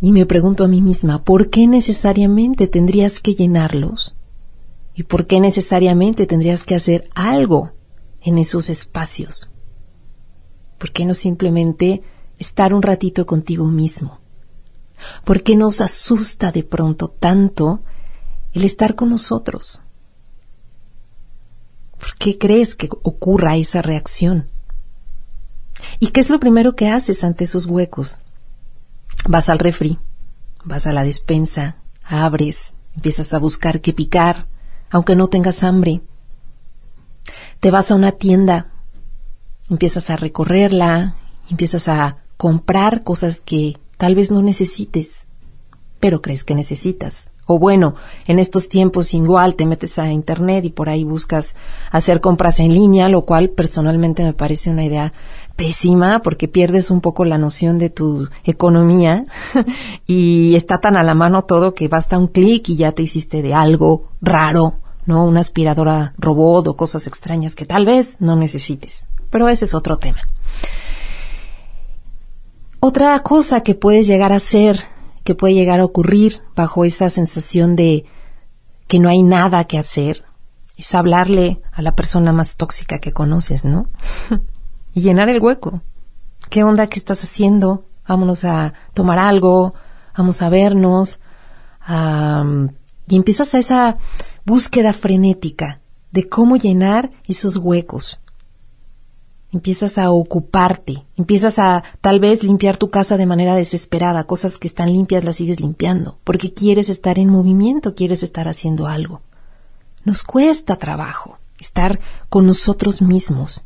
y 0.00 0.12
me 0.12 0.26
pregunto 0.26 0.64
a 0.64 0.68
mí 0.68 0.82
misma, 0.82 1.22
¿por 1.22 1.48
qué 1.48 1.66
necesariamente 1.66 2.66
tendrías 2.66 3.20
que 3.20 3.34
llenarlos? 3.34 4.14
¿Y 4.94 5.04
por 5.04 5.26
qué 5.26 5.40
necesariamente 5.40 6.26
tendrías 6.26 6.64
que 6.64 6.74
hacer 6.74 7.08
algo 7.14 7.70
en 8.24 8.38
esos 8.38 8.70
espacios? 8.70 9.50
¿Por 10.78 10.92
qué 10.92 11.04
no 11.04 11.14
simplemente 11.14 12.02
estar 12.38 12.74
un 12.74 12.82
ratito 12.82 13.26
contigo 13.26 13.66
mismo? 13.66 14.20
¿Por 15.24 15.42
qué 15.42 15.56
nos 15.56 15.80
asusta 15.80 16.52
de 16.52 16.62
pronto 16.62 17.08
tanto 17.08 17.82
el 18.52 18.64
estar 18.64 18.94
con 18.94 19.10
nosotros. 19.10 19.80
¿Por 21.98 22.14
qué 22.16 22.38
crees 22.38 22.74
que 22.74 22.88
ocurra 23.02 23.56
esa 23.56 23.82
reacción? 23.82 24.48
¿Y 25.98 26.08
qué 26.08 26.20
es 26.20 26.30
lo 26.30 26.38
primero 26.38 26.76
que 26.76 26.88
haces 26.88 27.24
ante 27.24 27.44
esos 27.44 27.66
huecos? 27.66 28.20
Vas 29.26 29.48
al 29.48 29.58
refri, 29.58 29.98
vas 30.64 30.86
a 30.86 30.92
la 30.92 31.02
despensa, 31.02 31.76
abres, 32.04 32.74
empiezas 32.94 33.32
a 33.34 33.38
buscar 33.38 33.80
qué 33.80 33.92
picar, 33.92 34.46
aunque 34.90 35.16
no 35.16 35.28
tengas 35.28 35.62
hambre. 35.62 36.02
Te 37.62 37.70
vas 37.70 37.92
a 37.92 37.94
una 37.94 38.10
tienda, 38.10 38.72
empiezas 39.70 40.10
a 40.10 40.16
recorrerla, 40.16 41.14
empiezas 41.48 41.86
a 41.86 42.16
comprar 42.36 43.04
cosas 43.04 43.40
que 43.40 43.78
tal 43.98 44.16
vez 44.16 44.32
no 44.32 44.42
necesites, 44.42 45.28
pero 46.00 46.20
crees 46.20 46.42
que 46.42 46.56
necesitas. 46.56 47.30
O 47.46 47.60
bueno, 47.60 47.94
en 48.26 48.40
estos 48.40 48.68
tiempos 48.68 49.14
igual 49.14 49.54
te 49.54 49.66
metes 49.66 50.00
a 50.00 50.10
internet 50.10 50.64
y 50.64 50.70
por 50.70 50.88
ahí 50.88 51.04
buscas 51.04 51.54
hacer 51.92 52.20
compras 52.20 52.58
en 52.58 52.74
línea, 52.74 53.08
lo 53.08 53.22
cual 53.22 53.50
personalmente 53.50 54.24
me 54.24 54.32
parece 54.32 54.68
una 54.68 54.84
idea 54.84 55.12
pésima 55.54 56.20
porque 56.20 56.48
pierdes 56.48 56.90
un 56.90 57.00
poco 57.00 57.24
la 57.24 57.38
noción 57.38 57.78
de 57.78 57.90
tu 57.90 58.28
economía 58.42 59.26
y 60.08 60.56
está 60.56 60.78
tan 60.78 60.96
a 60.96 61.04
la 61.04 61.14
mano 61.14 61.44
todo 61.44 61.74
que 61.74 61.86
basta 61.86 62.18
un 62.18 62.26
clic 62.26 62.70
y 62.70 62.74
ya 62.74 62.90
te 62.90 63.02
hiciste 63.02 63.40
de 63.40 63.54
algo 63.54 64.08
raro, 64.20 64.81
¿no? 65.06 65.24
Una 65.24 65.40
aspiradora 65.40 66.14
robot 66.18 66.68
o 66.68 66.76
cosas 66.76 67.06
extrañas 67.06 67.54
que 67.54 67.66
tal 67.66 67.86
vez 67.86 68.16
no 68.20 68.36
necesites. 68.36 69.08
Pero 69.30 69.48
ese 69.48 69.64
es 69.64 69.74
otro 69.74 69.98
tema. 69.98 70.20
Otra 72.80 73.18
cosa 73.20 73.62
que 73.62 73.74
puedes 73.74 74.06
llegar 74.06 74.32
a 74.32 74.36
hacer 74.36 74.84
que 75.24 75.34
puede 75.34 75.54
llegar 75.54 75.80
a 75.80 75.84
ocurrir 75.84 76.42
bajo 76.54 76.84
esa 76.84 77.08
sensación 77.08 77.76
de 77.76 78.04
que 78.88 78.98
no 78.98 79.08
hay 79.08 79.22
nada 79.22 79.64
que 79.64 79.78
hacer 79.78 80.24
es 80.76 80.94
hablarle 80.94 81.60
a 81.72 81.82
la 81.82 81.94
persona 81.94 82.32
más 82.32 82.56
tóxica 82.56 82.98
que 82.98 83.12
conoces, 83.12 83.64
¿no? 83.64 83.88
y 84.94 85.02
llenar 85.02 85.28
el 85.28 85.40
hueco. 85.40 85.82
¿Qué 86.50 86.64
onda? 86.64 86.88
¿Qué 86.88 86.98
estás 86.98 87.22
haciendo? 87.22 87.86
Vámonos 88.06 88.44
a 88.44 88.74
tomar 88.94 89.18
algo, 89.18 89.74
vamos 90.16 90.42
a 90.42 90.48
vernos. 90.48 91.20
y 93.08 93.16
empiezas 93.16 93.54
a 93.54 93.58
esa 93.58 93.96
búsqueda 94.44 94.92
frenética 94.92 95.80
de 96.10 96.28
cómo 96.28 96.56
llenar 96.56 97.10
esos 97.26 97.56
huecos 97.56 98.20
empiezas 99.52 99.98
a 99.98 100.10
ocuparte, 100.10 101.04
empiezas 101.16 101.58
a 101.58 101.84
tal 102.00 102.20
vez 102.20 102.42
limpiar 102.42 102.78
tu 102.78 102.90
casa 102.90 103.16
de 103.16 103.26
manera 103.26 103.54
desesperada, 103.54 104.24
cosas 104.24 104.56
que 104.56 104.66
están 104.66 104.90
limpias 104.90 105.24
las 105.24 105.36
sigues 105.36 105.60
limpiando, 105.60 106.18
porque 106.24 106.54
quieres 106.54 106.88
estar 106.88 107.18
en 107.18 107.28
movimiento, 107.28 107.94
quieres 107.94 108.22
estar 108.22 108.48
haciendo 108.48 108.86
algo. 108.86 109.20
Nos 110.04 110.22
cuesta 110.22 110.76
trabajo 110.76 111.38
estar 111.60 112.00
con 112.28 112.46
nosotros 112.46 113.02
mismos. 113.02 113.64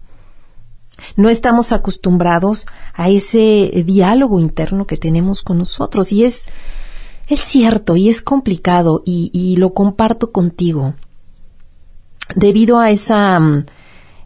No 1.14 1.28
estamos 1.28 1.73
acostumbrados 1.73 2.66
a 2.95 3.09
ese 3.09 3.85
diálogo 3.87 4.40
interno 4.40 4.87
que 4.87 4.97
tenemos 4.97 5.42
con 5.42 5.59
nosotros 5.59 6.11
y 6.11 6.25
es, 6.25 6.47
es 7.28 7.40
cierto 7.40 7.97
y 7.97 8.09
es 8.09 8.23
complicado 8.23 9.02
y, 9.04 9.56
lo 9.59 9.75
comparto 9.75 10.33
contigo. 10.33 10.95
Debido 12.35 12.78
a 12.78 12.90
esa 12.90 13.38
mm, 13.40 13.66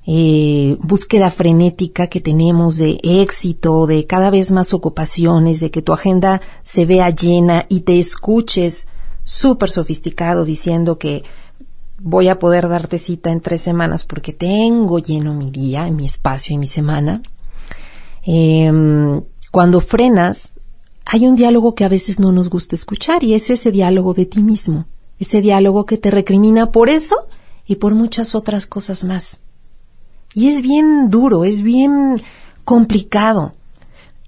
eh, 0.07 0.77
búsqueda 0.81 1.31
frenética 1.31 2.09
que 2.09 2.21
tenemos 2.21 2.77
de 2.77 2.99
éxito, 3.03 3.87
de 3.87 4.07
cada 4.07 4.31
vez 4.31 4.51
más 4.51 4.75
ocupaciones, 4.75 5.61
de 5.61 5.71
que 5.71 5.83
tu 5.83 5.93
agenda 5.93 6.41
se 6.63 6.87
vea 6.87 7.11
llena 7.11 7.67
y 7.69 7.81
te 7.81 7.99
escuches 7.99 8.89
súper 9.23 9.71
sofisticado 9.71 10.45
diciendo 10.45 10.99
que 10.99 11.23
voy 11.99 12.29
a 12.29 12.39
poder 12.39 12.69
darte 12.69 12.99
cita 12.99 13.31
en 13.31 13.41
tres 13.41 13.61
semanas 13.61 14.05
porque 14.05 14.33
tengo 14.33 14.99
lleno 14.99 15.35
mi 15.35 15.51
día, 15.51 15.91
mi 15.91 16.07
espacio 16.07 16.55
y 16.55 16.59
mi 16.59 16.67
semana. 16.67 17.23
Em, 18.23 19.23
cuando 19.51 19.81
frenas, 19.81 20.55
hay 21.05 21.27
un 21.27 21.35
diálogo 21.35 21.75
que 21.75 21.85
a 21.85 21.89
veces 21.89 22.21
no 22.21 22.33
nos 22.33 22.51
gusta 22.51 22.77
escuchar 22.77 23.25
y 23.25 23.35
es 23.35 23.51
ese 23.51 23.73
diálogo 23.73 24.15
de 24.15 24.27
ti 24.27 24.41
mismo, 24.41 24.87
ese 25.19 25.41
diálogo 25.41 25.87
que 25.87 25.99
te 25.99 26.11
recrimina 26.11 26.71
por 26.71 26.89
eso 26.89 27.17
y 27.67 27.77
por 27.77 27.95
muchas 27.95 28.35
otras 28.35 28.67
cosas 28.67 29.05
más. 29.05 29.41
Y 30.35 30.49
es 30.49 30.63
bien 30.63 31.11
duro, 31.11 31.45
es 31.45 31.63
bien 31.63 32.17
complicado. 32.65 33.55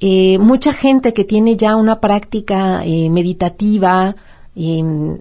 Eh, 0.00 0.38
mucha 0.38 0.72
gente 0.72 1.12
que 1.12 1.24
tiene 1.24 1.56
ya 1.56 1.76
una 1.76 2.00
práctica 2.00 2.84
eh, 2.84 3.08
meditativa, 3.08 4.16
em, 4.56 5.18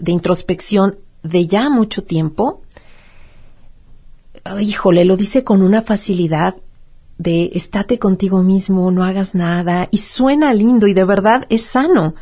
de 0.00 0.12
introspección 0.12 0.96
de 1.22 1.46
ya 1.46 1.68
mucho 1.70 2.04
tiempo, 2.04 2.62
híjole, 4.60 5.04
lo 5.04 5.16
dice 5.16 5.44
con 5.44 5.62
una 5.62 5.82
facilidad 5.82 6.56
de 7.18 7.50
estate 7.54 7.98
contigo 7.98 8.42
mismo, 8.42 8.90
no 8.90 9.04
hagas 9.04 9.34
nada, 9.34 9.88
y 9.90 9.98
suena 9.98 10.54
lindo 10.54 10.86
y 10.86 10.94
de 10.94 11.04
verdad 11.04 11.46
es 11.48 11.62
sano. 11.62 12.14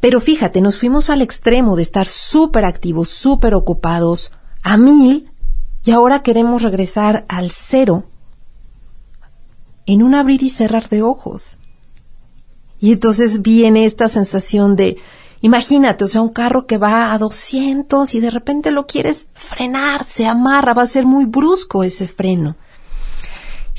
Pero 0.00 0.20
fíjate, 0.20 0.60
nos 0.60 0.78
fuimos 0.78 1.10
al 1.10 1.22
extremo 1.22 1.76
de 1.76 1.82
estar 1.82 2.06
súper 2.06 2.64
activos, 2.64 3.08
súper 3.08 3.54
ocupados, 3.54 4.32
a 4.62 4.76
mil, 4.76 5.30
y 5.84 5.90
ahora 5.90 6.22
queremos 6.22 6.62
regresar 6.62 7.24
al 7.28 7.50
cero 7.50 8.04
en 9.86 10.02
un 10.02 10.14
abrir 10.14 10.42
y 10.42 10.50
cerrar 10.50 10.88
de 10.88 11.02
ojos. 11.02 11.56
Y 12.78 12.92
entonces 12.92 13.42
viene 13.42 13.86
esta 13.86 14.06
sensación 14.06 14.76
de, 14.76 14.98
imagínate, 15.40 16.04
o 16.04 16.06
sea, 16.06 16.20
un 16.20 16.28
carro 16.28 16.66
que 16.66 16.78
va 16.78 17.12
a 17.12 17.18
200 17.18 18.14
y 18.14 18.20
de 18.20 18.30
repente 18.30 18.70
lo 18.70 18.86
quieres 18.86 19.30
frenar, 19.34 20.04
se 20.04 20.26
amarra, 20.26 20.74
va 20.74 20.82
a 20.82 20.86
ser 20.86 21.06
muy 21.06 21.24
brusco 21.24 21.82
ese 21.82 22.06
freno. 22.06 22.56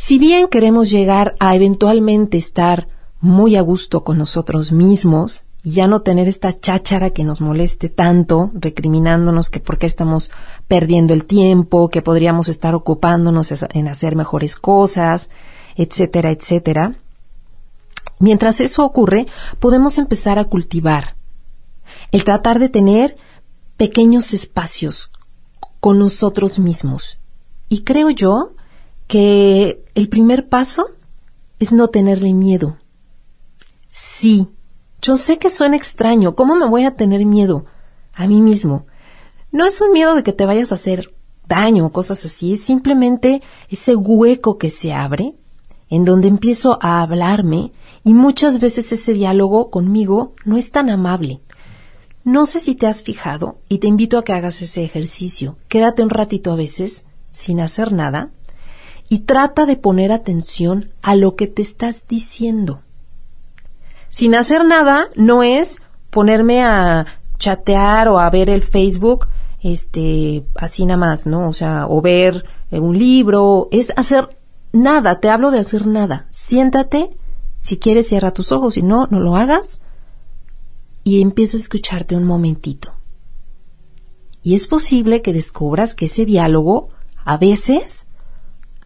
Si 0.01 0.17
bien 0.17 0.47
queremos 0.47 0.89
llegar 0.89 1.35
a 1.41 1.55
eventualmente 1.55 2.37
estar 2.37 2.87
muy 3.19 3.57
a 3.57 3.61
gusto 3.61 4.05
con 4.05 4.17
nosotros 4.17 4.71
mismos, 4.71 5.43
y 5.61 5.71
ya 5.71 5.89
no 5.89 6.03
tener 6.03 6.29
esta 6.29 6.57
cháchara 6.57 7.09
que 7.09 7.25
nos 7.25 7.41
moleste 7.41 7.89
tanto, 7.89 8.49
recriminándonos 8.53 9.49
que 9.49 9.59
por 9.59 9.77
qué 9.77 9.87
estamos 9.87 10.31
perdiendo 10.69 11.13
el 11.13 11.25
tiempo, 11.25 11.89
que 11.89 12.01
podríamos 12.01 12.47
estar 12.47 12.75
ocupándonos 12.75 13.53
en 13.73 13.89
hacer 13.89 14.15
mejores 14.15 14.55
cosas, 14.55 15.29
etcétera, 15.75 16.31
etcétera. 16.31 16.95
Mientras 18.19 18.61
eso 18.61 18.85
ocurre, 18.85 19.25
podemos 19.59 19.97
empezar 19.97 20.39
a 20.39 20.45
cultivar 20.45 21.17
el 22.13 22.23
tratar 22.23 22.59
de 22.59 22.69
tener 22.69 23.17
pequeños 23.75 24.33
espacios 24.33 25.11
con 25.81 25.99
nosotros 25.99 26.57
mismos. 26.57 27.19
Y 27.67 27.81
creo 27.81 28.09
yo 28.09 28.53
que 29.09 29.83
el 29.95 30.07
primer 30.07 30.49
paso 30.49 30.91
es 31.57 31.73
no 31.73 31.87
tenerle 31.87 32.35
miedo. 32.35 32.77
Sí, 33.87 34.47
yo 35.01 35.17
sé 35.17 35.39
que 35.39 35.49
suena 35.49 35.75
extraño. 35.75 36.35
¿Cómo 36.35 36.55
me 36.55 36.69
voy 36.69 36.85
a 36.85 36.95
tener 36.95 37.25
miedo 37.25 37.65
a 38.13 38.27
mí 38.27 38.39
mismo? 38.39 38.85
No 39.51 39.65
es 39.65 39.81
un 39.81 39.93
miedo 39.93 40.13
de 40.13 40.21
que 40.21 40.31
te 40.31 40.45
vayas 40.45 40.71
a 40.71 40.75
hacer 40.75 41.11
daño 41.47 41.87
o 41.87 41.91
cosas 41.91 42.23
así, 42.23 42.53
es 42.53 42.61
simplemente 42.61 43.41
ese 43.67 43.95
hueco 43.95 44.59
que 44.59 44.69
se 44.69 44.93
abre 44.93 45.33
en 45.89 46.05
donde 46.05 46.27
empiezo 46.27 46.77
a 46.79 47.01
hablarme 47.01 47.71
y 48.03 48.13
muchas 48.13 48.59
veces 48.59 48.91
ese 48.91 49.13
diálogo 49.13 49.71
conmigo 49.71 50.35
no 50.45 50.55
es 50.55 50.69
tan 50.69 50.87
amable. 50.91 51.41
No 52.23 52.45
sé 52.45 52.59
si 52.59 52.75
te 52.75 52.85
has 52.85 53.01
fijado 53.01 53.57
y 53.69 53.79
te 53.79 53.87
invito 53.87 54.19
a 54.19 54.23
que 54.23 54.33
hagas 54.33 54.61
ese 54.61 54.83
ejercicio. 54.83 55.57
Quédate 55.67 56.03
un 56.03 56.11
ratito 56.11 56.51
a 56.51 56.55
veces 56.55 57.05
sin 57.31 57.59
hacer 57.59 57.91
nada 57.91 58.29
y 59.09 59.19
trata 59.19 59.65
de 59.65 59.75
poner 59.75 60.11
atención 60.11 60.91
a 61.01 61.15
lo 61.15 61.35
que 61.35 61.47
te 61.47 61.63
estás 61.63 62.07
diciendo. 62.07 62.81
Sin 64.09 64.35
hacer 64.35 64.65
nada 64.65 65.09
no 65.15 65.43
es 65.43 65.77
ponerme 66.11 66.63
a 66.63 67.07
chatear 67.39 68.07
o 68.07 68.19
a 68.19 68.29
ver 68.29 68.49
el 68.49 68.61
Facebook, 68.61 69.27
este, 69.61 70.45
así 70.55 70.85
nada 70.85 70.97
más, 70.97 71.25
¿no? 71.25 71.47
O 71.47 71.53
sea, 71.53 71.87
o 71.87 72.01
ver 72.01 72.45
eh, 72.71 72.79
un 72.79 72.97
libro, 72.97 73.67
es 73.71 73.91
hacer 73.95 74.37
nada, 74.71 75.19
te 75.19 75.29
hablo 75.29 75.51
de 75.51 75.59
hacer 75.59 75.87
nada. 75.87 76.27
Siéntate, 76.29 77.09
si 77.61 77.77
quieres 77.77 78.07
cierra 78.07 78.31
tus 78.31 78.51
ojos, 78.51 78.75
si 78.75 78.83
no, 78.83 79.07
no 79.07 79.19
lo 79.19 79.35
hagas 79.35 79.79
y 81.03 81.21
empieza 81.21 81.57
a 81.57 81.59
escucharte 81.59 82.15
un 82.15 82.25
momentito. 82.25 82.93
Y 84.43 84.55
es 84.55 84.67
posible 84.67 85.21
que 85.21 85.33
descubras 85.33 85.95
que 85.95 86.05
ese 86.05 86.25
diálogo 86.25 86.89
a 87.25 87.37
veces 87.37 88.07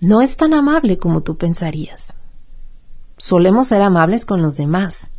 no 0.04 0.22
es 0.22 0.38
tan 0.38 0.54
amable 0.54 0.98
como 0.98 1.22
tú 1.22 1.38
pensarías. 1.38 2.14
Solemos 3.18 3.68
ser 3.68 3.82
amables 3.82 4.26
con 4.26 4.42
los 4.42 4.58
demás 4.58 5.12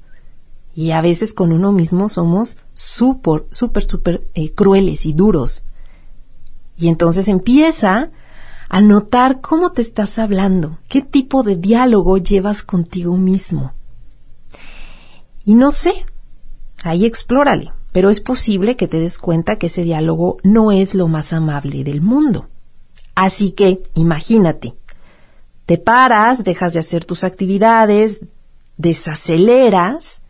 y 0.75 0.91
a 0.91 1.01
veces 1.01 1.33
con 1.33 1.53
uno 1.53 1.73
mismo 1.73 2.09
somos 2.09 2.59
súper, 2.73 3.45
súper, 3.51 3.85
súper 3.85 4.29
eh, 4.35 4.53
crueles 4.53 5.07
y 5.07 5.13
duros. 5.13 5.63
Y 6.77 6.89
entonces 6.89 7.29
empieza 7.29 8.11
a 8.69 8.81
notar 8.81 9.41
cómo 9.41 9.71
te 9.71 9.83
estás 9.83 10.19
hablando, 10.19 10.79
qué 10.89 11.01
tipo 11.03 11.45
de 11.45 11.57
diálogo 11.57 12.19
llevas 12.19 12.63
contigo 12.63 13.17
mismo. 13.17 13.73
Y 15.45 15.55
no 15.55 15.71
sé, 15.71 16.07
ahí 16.83 17.05
explórale, 17.05 17.73
pero 17.93 18.11
es 18.11 18.21
posible 18.21 18.77
que 18.77 18.89
te 18.89 18.99
des 18.99 19.19
cuenta 19.19 19.57
que 19.57 19.67
ese 19.67 19.85
diálogo 19.85 20.39
no 20.43 20.73
es 20.73 20.95
lo 20.95 21.07
más 21.07 21.33
amable 21.33 21.85
del 21.85 22.01
mundo. 22.01 22.49
Así 23.15 23.53
que, 23.53 23.83
imagínate, 23.95 24.75
te 25.67 25.79
paras, 25.79 26.45
dejas 26.45 26.75
de 26.75 26.81
hacer 26.81 27.05
tus 27.05 27.25
actividades, 27.25 28.23
desaceleras 28.77 30.23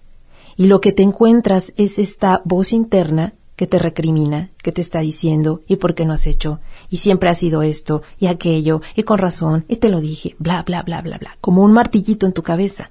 y 0.56 0.66
lo 0.66 0.80
que 0.80 0.92
te 0.92 1.02
encuentras 1.02 1.72
es 1.76 1.98
esta 1.98 2.42
voz 2.44 2.72
interna 2.72 3.34
que 3.56 3.66
te 3.66 3.78
recrimina, 3.78 4.50
que 4.62 4.72
te 4.72 4.80
está 4.80 5.00
diciendo, 5.00 5.62
¿y 5.66 5.76
por 5.76 5.94
qué 5.94 6.04
no 6.04 6.12
has 6.12 6.26
hecho? 6.26 6.60
Y 6.90 6.98
siempre 6.98 7.30
ha 7.30 7.34
sido 7.34 7.62
esto, 7.62 8.02
y 8.18 8.26
aquello, 8.26 8.80
y 8.96 9.04
con 9.04 9.18
razón, 9.18 9.64
y 9.68 9.76
te 9.76 9.88
lo 9.88 10.00
dije, 10.00 10.34
bla, 10.38 10.62
bla, 10.64 10.82
bla, 10.82 11.02
bla, 11.02 11.18
bla, 11.18 11.36
como 11.40 11.62
un 11.62 11.72
martillito 11.72 12.26
en 12.26 12.32
tu 12.32 12.42
cabeza. 12.42 12.90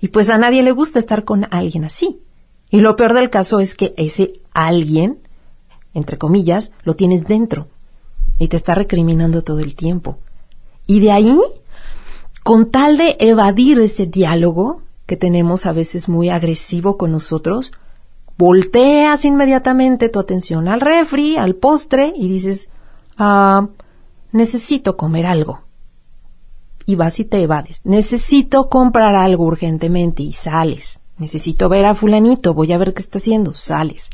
Y 0.00 0.08
pues 0.08 0.30
a 0.30 0.38
nadie 0.38 0.62
le 0.62 0.70
gusta 0.70 1.00
estar 1.00 1.24
con 1.24 1.46
alguien 1.50 1.84
así. 1.84 2.20
Y 2.70 2.80
lo 2.80 2.94
peor 2.94 3.12
del 3.12 3.30
caso 3.30 3.58
es 3.58 3.74
que 3.74 3.92
ese 3.96 4.40
alguien, 4.52 5.18
entre 5.94 6.16
comillas, 6.16 6.72
lo 6.84 6.94
tienes 6.94 7.24
dentro 7.24 7.68
y 8.38 8.48
te 8.48 8.56
está 8.56 8.74
recriminando 8.74 9.42
todo 9.42 9.60
el 9.60 9.74
tiempo. 9.74 10.18
Y 10.86 11.00
de 11.00 11.12
ahí, 11.12 11.38
con 12.42 12.70
tal 12.70 12.96
de 12.96 13.16
evadir 13.20 13.78
ese 13.78 14.06
diálogo 14.06 14.82
que 15.06 15.16
tenemos 15.16 15.66
a 15.66 15.72
veces 15.72 16.08
muy 16.08 16.30
agresivo 16.30 16.96
con 16.96 17.12
nosotros, 17.12 17.72
volteas 18.36 19.24
inmediatamente 19.24 20.08
tu 20.08 20.18
atención 20.18 20.68
al 20.68 20.80
refri, 20.80 21.36
al 21.36 21.54
postre 21.54 22.12
y 22.16 22.28
dices, 22.28 22.68
ah, 23.16 23.68
necesito 24.32 24.96
comer 24.96 25.26
algo. 25.26 25.60
Y 26.86 26.96
vas 26.96 27.18
y 27.18 27.24
te 27.24 27.40
evades. 27.42 27.80
Necesito 27.84 28.68
comprar 28.68 29.14
algo 29.14 29.44
urgentemente 29.44 30.22
y 30.22 30.32
sales. 30.32 31.00
Necesito 31.16 31.68
ver 31.68 31.86
a 31.86 31.94
fulanito, 31.94 32.52
voy 32.52 32.72
a 32.72 32.78
ver 32.78 32.92
qué 32.92 33.00
está 33.00 33.18
haciendo, 33.18 33.52
sales. 33.52 34.10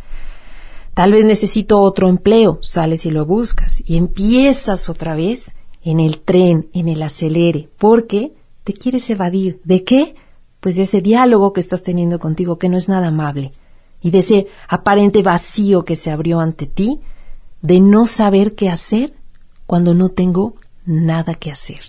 Tal 0.94 1.12
vez 1.12 1.24
necesito 1.24 1.80
otro 1.80 2.08
empleo, 2.08 2.58
sales 2.62 3.06
y 3.06 3.10
lo 3.10 3.24
buscas 3.24 3.82
y 3.86 3.96
empiezas 3.96 4.88
otra 4.88 5.14
vez 5.14 5.54
en 5.82 6.00
el 6.00 6.20
tren, 6.20 6.68
en 6.72 6.88
el 6.88 7.02
acelere, 7.02 7.68
porque 7.78 8.34
te 8.64 8.74
quieres 8.74 9.08
evadir. 9.08 9.60
¿De 9.64 9.84
qué? 9.84 10.14
Pues 10.60 10.76
de 10.76 10.82
ese 10.82 11.00
diálogo 11.00 11.52
que 11.52 11.60
estás 11.60 11.82
teniendo 11.82 12.18
contigo 12.18 12.58
que 12.58 12.68
no 12.68 12.76
es 12.76 12.88
nada 12.88 13.08
amable 13.08 13.52
y 14.02 14.10
de 14.10 14.18
ese 14.18 14.46
aparente 14.68 15.22
vacío 15.22 15.84
que 15.84 15.96
se 15.96 16.10
abrió 16.10 16.40
ante 16.40 16.66
ti 16.66 17.00
de 17.62 17.80
no 17.80 18.06
saber 18.06 18.54
qué 18.54 18.68
hacer 18.68 19.14
cuando 19.66 19.94
no 19.94 20.08
tengo 20.08 20.54
nada 20.84 21.34
que 21.34 21.50
hacer. 21.50 21.80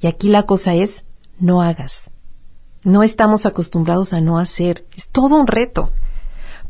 Y 0.00 0.06
aquí 0.06 0.28
la 0.28 0.44
cosa 0.44 0.74
es, 0.74 1.04
no 1.38 1.62
hagas. 1.62 2.10
No 2.84 3.02
estamos 3.02 3.46
acostumbrados 3.46 4.12
a 4.12 4.20
no 4.20 4.38
hacer. 4.38 4.86
Es 4.96 5.10
todo 5.10 5.36
un 5.36 5.46
reto. 5.46 5.90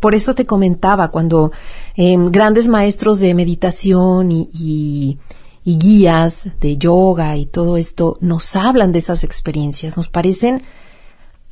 Por 0.01 0.15
eso 0.15 0.35
te 0.35 0.47
comentaba, 0.47 1.11
cuando 1.11 1.53
em, 1.95 2.31
grandes 2.31 2.69
maestros 2.69 3.21
de 3.21 3.35
meditación 3.35 4.33
y, 4.33 4.49
y, 4.53 5.19
guías 5.65 6.49
de 6.59 6.79
yoga 6.79 7.37
y 7.37 7.47
todo 7.47 7.77
esto 7.77 8.17
nos 8.21 8.57
hablan 8.57 8.91
de 8.91 8.99
esas 8.99 9.23
experiencias, 9.23 9.97
nos 9.97 10.09
parecen 10.09 10.63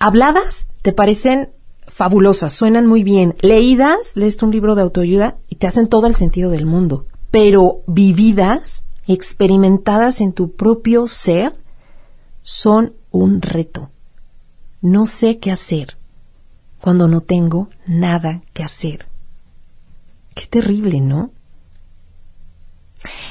habladas, 0.00 0.66
te 0.82 0.92
parecen 0.92 1.50
fabulosas, 1.86 2.52
suenan 2.52 2.86
muy 2.86 3.04
bien. 3.04 3.36
Leídas, 3.42 4.12
lees 4.14 4.42
un 4.42 4.50
libro 4.50 4.74
de 4.74 4.82
autoayuda 4.82 5.36
y 5.48 5.56
te 5.56 5.66
hacen 5.66 5.86
todo 5.86 6.06
el 6.06 6.16
sentido 6.16 6.50
del 6.50 6.66
mundo. 6.66 7.06
Pero 7.30 7.82
vividas, 7.86 8.84
experimentadas 9.06 10.20
en 10.20 10.32
tu 10.32 10.52
propio 10.52 11.06
ser, 11.06 11.54
son 12.42 12.94
un 13.10 13.42
reto. 13.42 13.90
No 14.80 15.06
sé 15.06 15.38
qué 15.38 15.52
hacer 15.52 15.97
cuando 16.80 17.08
no 17.08 17.20
tengo 17.20 17.68
nada 17.86 18.42
que 18.52 18.62
hacer. 18.62 19.06
Qué 20.34 20.46
terrible, 20.46 21.00
¿no? 21.00 21.32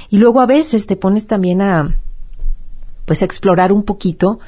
Y 0.09 0.17
luego 0.17 0.41
a 0.41 0.45
veces 0.45 0.87
te 0.87 0.95
pones 0.95 1.27
también 1.27 1.61
a, 1.61 1.97
pues, 3.05 3.21
a 3.21 3.25
explorar 3.25 3.71
un 3.71 3.83
poquito 3.83 4.39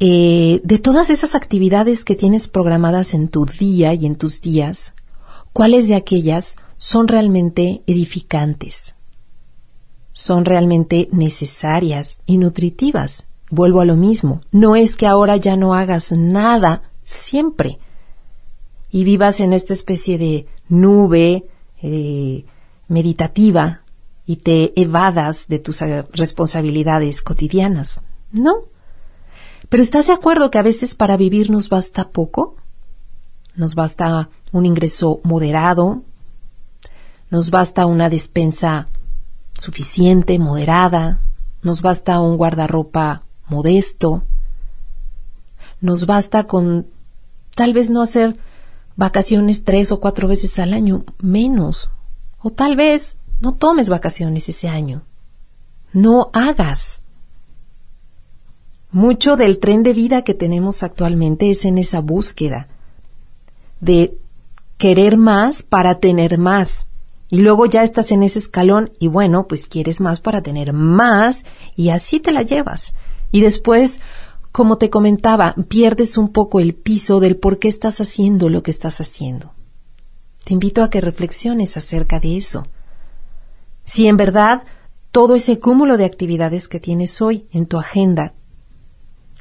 eh, 0.00 0.60
de 0.62 0.78
todas 0.78 1.10
esas 1.10 1.34
actividades 1.34 2.04
que 2.04 2.14
tienes 2.14 2.46
programadas 2.46 3.14
en 3.14 3.28
tu 3.28 3.46
día 3.46 3.94
y 3.94 4.06
en 4.06 4.16
tus 4.16 4.40
días, 4.40 4.94
cuáles 5.52 5.88
de 5.88 5.96
aquellas 5.96 6.56
son 6.76 7.08
realmente 7.08 7.82
edificantes, 7.86 8.94
son 10.12 10.44
realmente 10.44 11.08
necesarias 11.10 12.22
y 12.26 12.38
nutritivas. 12.38 13.26
Vuelvo 13.50 13.80
a 13.80 13.84
lo 13.84 13.96
mismo, 13.96 14.42
no 14.52 14.76
es 14.76 14.94
que 14.94 15.06
ahora 15.06 15.36
ya 15.36 15.56
no 15.56 15.74
hagas 15.74 16.12
nada 16.12 16.82
siempre, 17.04 17.78
y 18.90 19.04
vivas 19.04 19.40
en 19.40 19.52
esta 19.52 19.72
especie 19.72 20.18
de 20.18 20.46
nube 20.68 21.44
eh, 21.82 22.44
meditativa 22.88 23.82
y 24.26 24.36
te 24.36 24.78
evadas 24.80 25.48
de 25.48 25.58
tus 25.58 25.82
eh, 25.82 26.04
responsabilidades 26.12 27.22
cotidianas. 27.22 28.00
No. 28.32 28.56
Pero 29.68 29.82
¿estás 29.82 30.06
de 30.06 30.12
acuerdo 30.12 30.50
que 30.50 30.58
a 30.58 30.62
veces 30.62 30.94
para 30.94 31.16
vivir 31.16 31.50
nos 31.50 31.68
basta 31.68 32.08
poco? 32.08 32.56
Nos 33.54 33.74
basta 33.74 34.30
un 34.52 34.66
ingreso 34.66 35.20
moderado, 35.24 36.02
nos 37.30 37.50
basta 37.50 37.86
una 37.86 38.08
despensa 38.08 38.88
suficiente, 39.58 40.38
moderada, 40.38 41.20
nos 41.62 41.82
basta 41.82 42.20
un 42.20 42.36
guardarropa 42.36 43.24
modesto, 43.48 44.22
nos 45.80 46.06
basta 46.06 46.44
con 46.44 46.86
tal 47.54 47.72
vez 47.72 47.90
no 47.90 48.02
hacer 48.02 48.38
vacaciones 48.98 49.62
tres 49.62 49.92
o 49.92 50.00
cuatro 50.00 50.26
veces 50.26 50.58
al 50.58 50.74
año, 50.74 51.04
menos. 51.20 51.88
O 52.40 52.50
tal 52.50 52.74
vez 52.74 53.16
no 53.40 53.54
tomes 53.54 53.88
vacaciones 53.88 54.48
ese 54.48 54.68
año. 54.68 55.02
No 55.92 56.30
hagas. 56.32 57.00
Mucho 58.90 59.36
del 59.36 59.60
tren 59.60 59.84
de 59.84 59.94
vida 59.94 60.22
que 60.22 60.34
tenemos 60.34 60.82
actualmente 60.82 61.48
es 61.48 61.64
en 61.64 61.78
esa 61.78 62.00
búsqueda 62.00 62.66
de 63.80 64.18
querer 64.78 65.16
más 65.16 65.62
para 65.62 66.00
tener 66.00 66.36
más. 66.36 66.88
Y 67.30 67.38
luego 67.38 67.66
ya 67.66 67.84
estás 67.84 68.10
en 68.10 68.24
ese 68.24 68.40
escalón 68.40 68.90
y 68.98 69.06
bueno, 69.06 69.46
pues 69.46 69.66
quieres 69.66 70.00
más 70.00 70.20
para 70.20 70.42
tener 70.42 70.72
más 70.72 71.46
y 71.76 71.90
así 71.90 72.18
te 72.18 72.32
la 72.32 72.42
llevas. 72.42 72.94
Y 73.30 73.42
después 73.42 74.00
como 74.58 74.76
te 74.76 74.90
comentaba, 74.90 75.54
pierdes 75.68 76.18
un 76.18 76.32
poco 76.32 76.58
el 76.58 76.74
piso 76.74 77.20
del 77.20 77.36
por 77.36 77.60
qué 77.60 77.68
estás 77.68 78.00
haciendo 78.00 78.48
lo 78.48 78.64
que 78.64 78.72
estás 78.72 79.00
haciendo. 79.00 79.52
Te 80.44 80.52
invito 80.52 80.82
a 80.82 80.90
que 80.90 81.00
reflexiones 81.00 81.76
acerca 81.76 82.18
de 82.18 82.36
eso. 82.36 82.66
Si 83.84 84.08
en 84.08 84.16
verdad 84.16 84.64
todo 85.12 85.36
ese 85.36 85.60
cúmulo 85.60 85.96
de 85.96 86.06
actividades 86.06 86.66
que 86.66 86.80
tienes 86.80 87.22
hoy 87.22 87.46
en 87.52 87.66
tu 87.66 87.78
agenda 87.78 88.34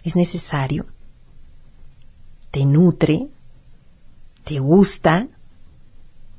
es 0.04 0.16
necesario, 0.16 0.86
te 2.52 2.64
nutre, 2.64 3.28
te 4.44 4.60
gusta, 4.60 5.30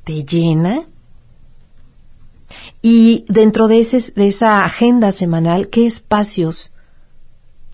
te 0.04 0.22
llena, 0.22 0.86
y 2.80 3.24
dentro 3.26 3.66
de, 3.66 3.84
de 4.14 4.28
esa 4.28 4.64
agenda 4.64 5.10
semanal, 5.10 5.68
¿qué 5.68 5.84
espacios 5.84 6.70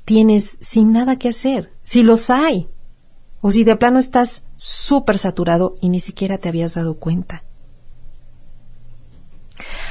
tienes 0.04 0.58
sin 0.60 0.92
nada 0.92 1.16
que 1.16 1.28
hacer, 1.28 1.72
si 1.82 2.02
los 2.02 2.30
hay. 2.30 2.68
O 3.40 3.50
si 3.50 3.64
de 3.64 3.76
plano 3.76 3.98
estás 3.98 4.42
súper 4.56 5.18
saturado 5.18 5.76
y 5.80 5.90
ni 5.90 6.00
siquiera 6.00 6.38
te 6.38 6.48
habías 6.48 6.74
dado 6.74 6.94
cuenta. 6.94 7.44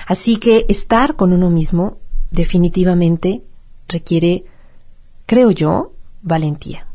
Así 0.07 0.37
que 0.37 0.65
estar 0.69 1.15
con 1.15 1.33
uno 1.33 1.49
mismo 1.49 1.97
definitivamente 2.31 3.43
requiere, 3.87 4.45
creo 5.25 5.51
yo, 5.51 5.93
valentía. 6.21 6.87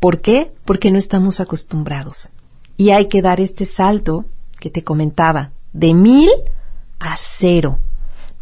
¿Por 0.00 0.20
qué? 0.20 0.52
Porque 0.64 0.90
no 0.90 0.98
estamos 0.98 1.40
acostumbrados. 1.40 2.30
Y 2.76 2.90
hay 2.90 3.06
que 3.06 3.22
dar 3.22 3.40
este 3.40 3.64
salto 3.64 4.24
que 4.60 4.70
te 4.70 4.84
comentaba, 4.84 5.52
de 5.72 5.94
mil 5.94 6.30
a 6.98 7.14
cero. 7.16 7.78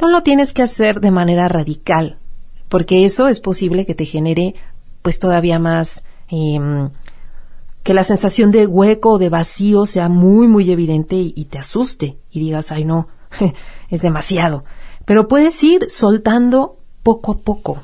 No 0.00 0.08
lo 0.08 0.22
tienes 0.22 0.52
que 0.52 0.62
hacer 0.62 1.00
de 1.00 1.10
manera 1.10 1.48
radical, 1.48 2.18
porque 2.68 3.04
eso 3.04 3.28
es 3.28 3.40
posible 3.40 3.86
que 3.86 3.94
te 3.94 4.04
genere 4.04 4.54
pues 5.02 5.18
todavía 5.18 5.58
más 5.58 6.04
em, 6.28 6.90
que 7.82 7.94
la 7.94 8.02
sensación 8.02 8.50
de 8.50 8.66
hueco 8.66 9.12
o 9.12 9.18
de 9.18 9.28
vacío 9.28 9.86
sea 9.86 10.08
muy 10.08 10.48
muy 10.48 10.70
evidente 10.70 11.14
y, 11.16 11.44
te 11.44 11.58
asuste 11.58 12.18
y 12.30 12.40
digas, 12.40 12.72
ay 12.72 12.84
no, 12.84 13.08
es 13.90 14.02
demasiado. 14.02 14.64
Pero 15.04 15.28
puedes 15.28 15.62
ir 15.62 15.88
soltando 15.88 16.78
poco 17.04 17.32
a 17.32 17.38
poco. 17.38 17.78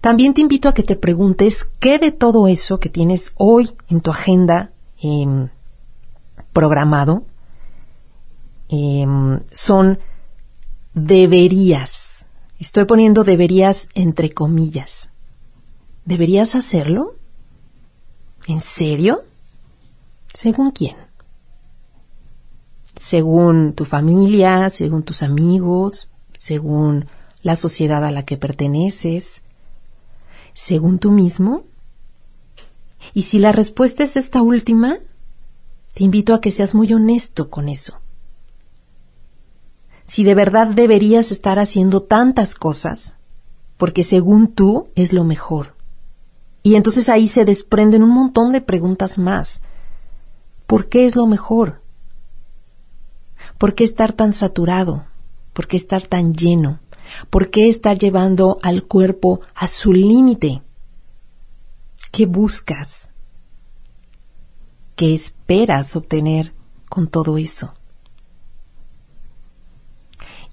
También 0.00 0.34
te 0.34 0.40
invito 0.40 0.68
a 0.68 0.74
que 0.74 0.84
te 0.84 0.94
preguntes 0.94 1.66
qué 1.80 1.98
de 1.98 2.12
todo 2.12 2.46
eso 2.46 2.78
que 2.78 2.88
tienes 2.88 3.32
hoy 3.36 3.72
en 3.88 4.00
tu 4.00 4.12
agenda 4.12 4.70
em, 5.02 5.48
programado 6.52 7.24
em, 8.68 9.40
son 9.50 9.98
deberías. 10.94 12.15
Estoy 12.58 12.84
poniendo 12.84 13.24
deberías 13.24 13.88
entre 13.94 14.30
comillas. 14.30 15.10
¿Deberías 16.04 16.54
hacerlo? 16.54 17.16
¿En 18.46 18.60
serio? 18.60 19.24
¿Según 20.32 20.70
quién? 20.70 20.96
según 22.96 23.74
tu 23.74 23.84
familia, 23.84 24.70
según 24.70 25.02
tus 25.02 25.22
amigos, 25.22 26.10
según 26.34 27.06
la 27.42 27.54
sociedad 27.54 28.04
a 28.04 28.10
la 28.10 28.24
que 28.24 28.36
perteneces, 28.38 29.42
según 30.54 30.98
tú 30.98 31.12
mismo? 31.12 31.64
Y 33.12 33.22
si 33.22 33.38
la 33.38 33.52
respuesta 33.52 34.02
es 34.02 34.16
esta 34.16 34.42
última, 34.42 34.98
te 35.94 36.04
invito 36.04 36.34
a 36.34 36.40
que 36.40 36.50
seas 36.50 36.74
muy 36.74 36.92
honesto 36.92 37.50
con 37.50 37.68
eso. 37.68 38.00
Si 40.06 40.22
de 40.22 40.36
verdad 40.36 40.68
deberías 40.68 41.32
estar 41.32 41.58
haciendo 41.58 42.00
tantas 42.00 42.54
cosas, 42.54 43.16
porque 43.76 44.04
según 44.04 44.46
tú 44.46 44.88
es 44.94 45.12
lo 45.12 45.24
mejor. 45.24 45.74
Y 46.62 46.76
entonces 46.76 47.08
ahí 47.08 47.26
se 47.26 47.44
desprenden 47.44 48.04
un 48.04 48.10
montón 48.10 48.52
de 48.52 48.60
preguntas 48.60 49.18
más. 49.18 49.62
¿Por 50.68 50.88
qué 50.88 51.06
es 51.06 51.16
lo 51.16 51.26
mejor? 51.26 51.82
¿Por 53.58 53.74
qué 53.74 53.82
estar 53.82 54.12
tan 54.12 54.32
saturado? 54.32 55.04
¿Por 55.52 55.66
qué 55.66 55.76
estar 55.76 56.04
tan 56.06 56.34
lleno? 56.34 56.78
¿Por 57.28 57.50
qué 57.50 57.68
estar 57.68 57.98
llevando 57.98 58.58
al 58.62 58.84
cuerpo 58.84 59.40
a 59.56 59.66
su 59.66 59.92
límite? 59.92 60.62
¿Qué 62.12 62.26
buscas? 62.26 63.10
¿Qué 64.94 65.16
esperas 65.16 65.96
obtener 65.96 66.54
con 66.88 67.08
todo 67.08 67.38
eso? 67.38 67.74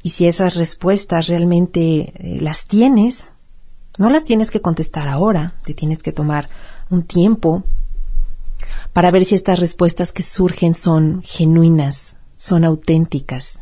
Y 0.04 0.10
si 0.10 0.28
esas 0.28 0.56
respuestas 0.56 1.28
realmente 1.28 2.14
eh, 2.16 2.40
las 2.42 2.66
tienes, 2.68 3.34
no 3.98 4.10
las 4.10 4.26
tienes 4.26 4.52
que 4.52 4.62
contestar 4.62 5.08
ahora, 5.08 5.56
te 5.64 5.74
tienes 5.74 6.04
que 6.04 6.12
tomar 6.12 6.50
un 6.90 7.04
tiempo 7.04 7.64
para 8.92 9.12
ver 9.12 9.26
si 9.26 9.36
estas 9.36 9.60
respuestas 9.60 10.12
que 10.12 10.24
surgen 10.24 10.76
son 10.76 11.24
genuinas, 11.24 12.18
son 12.36 12.66
auténticas 12.66 13.60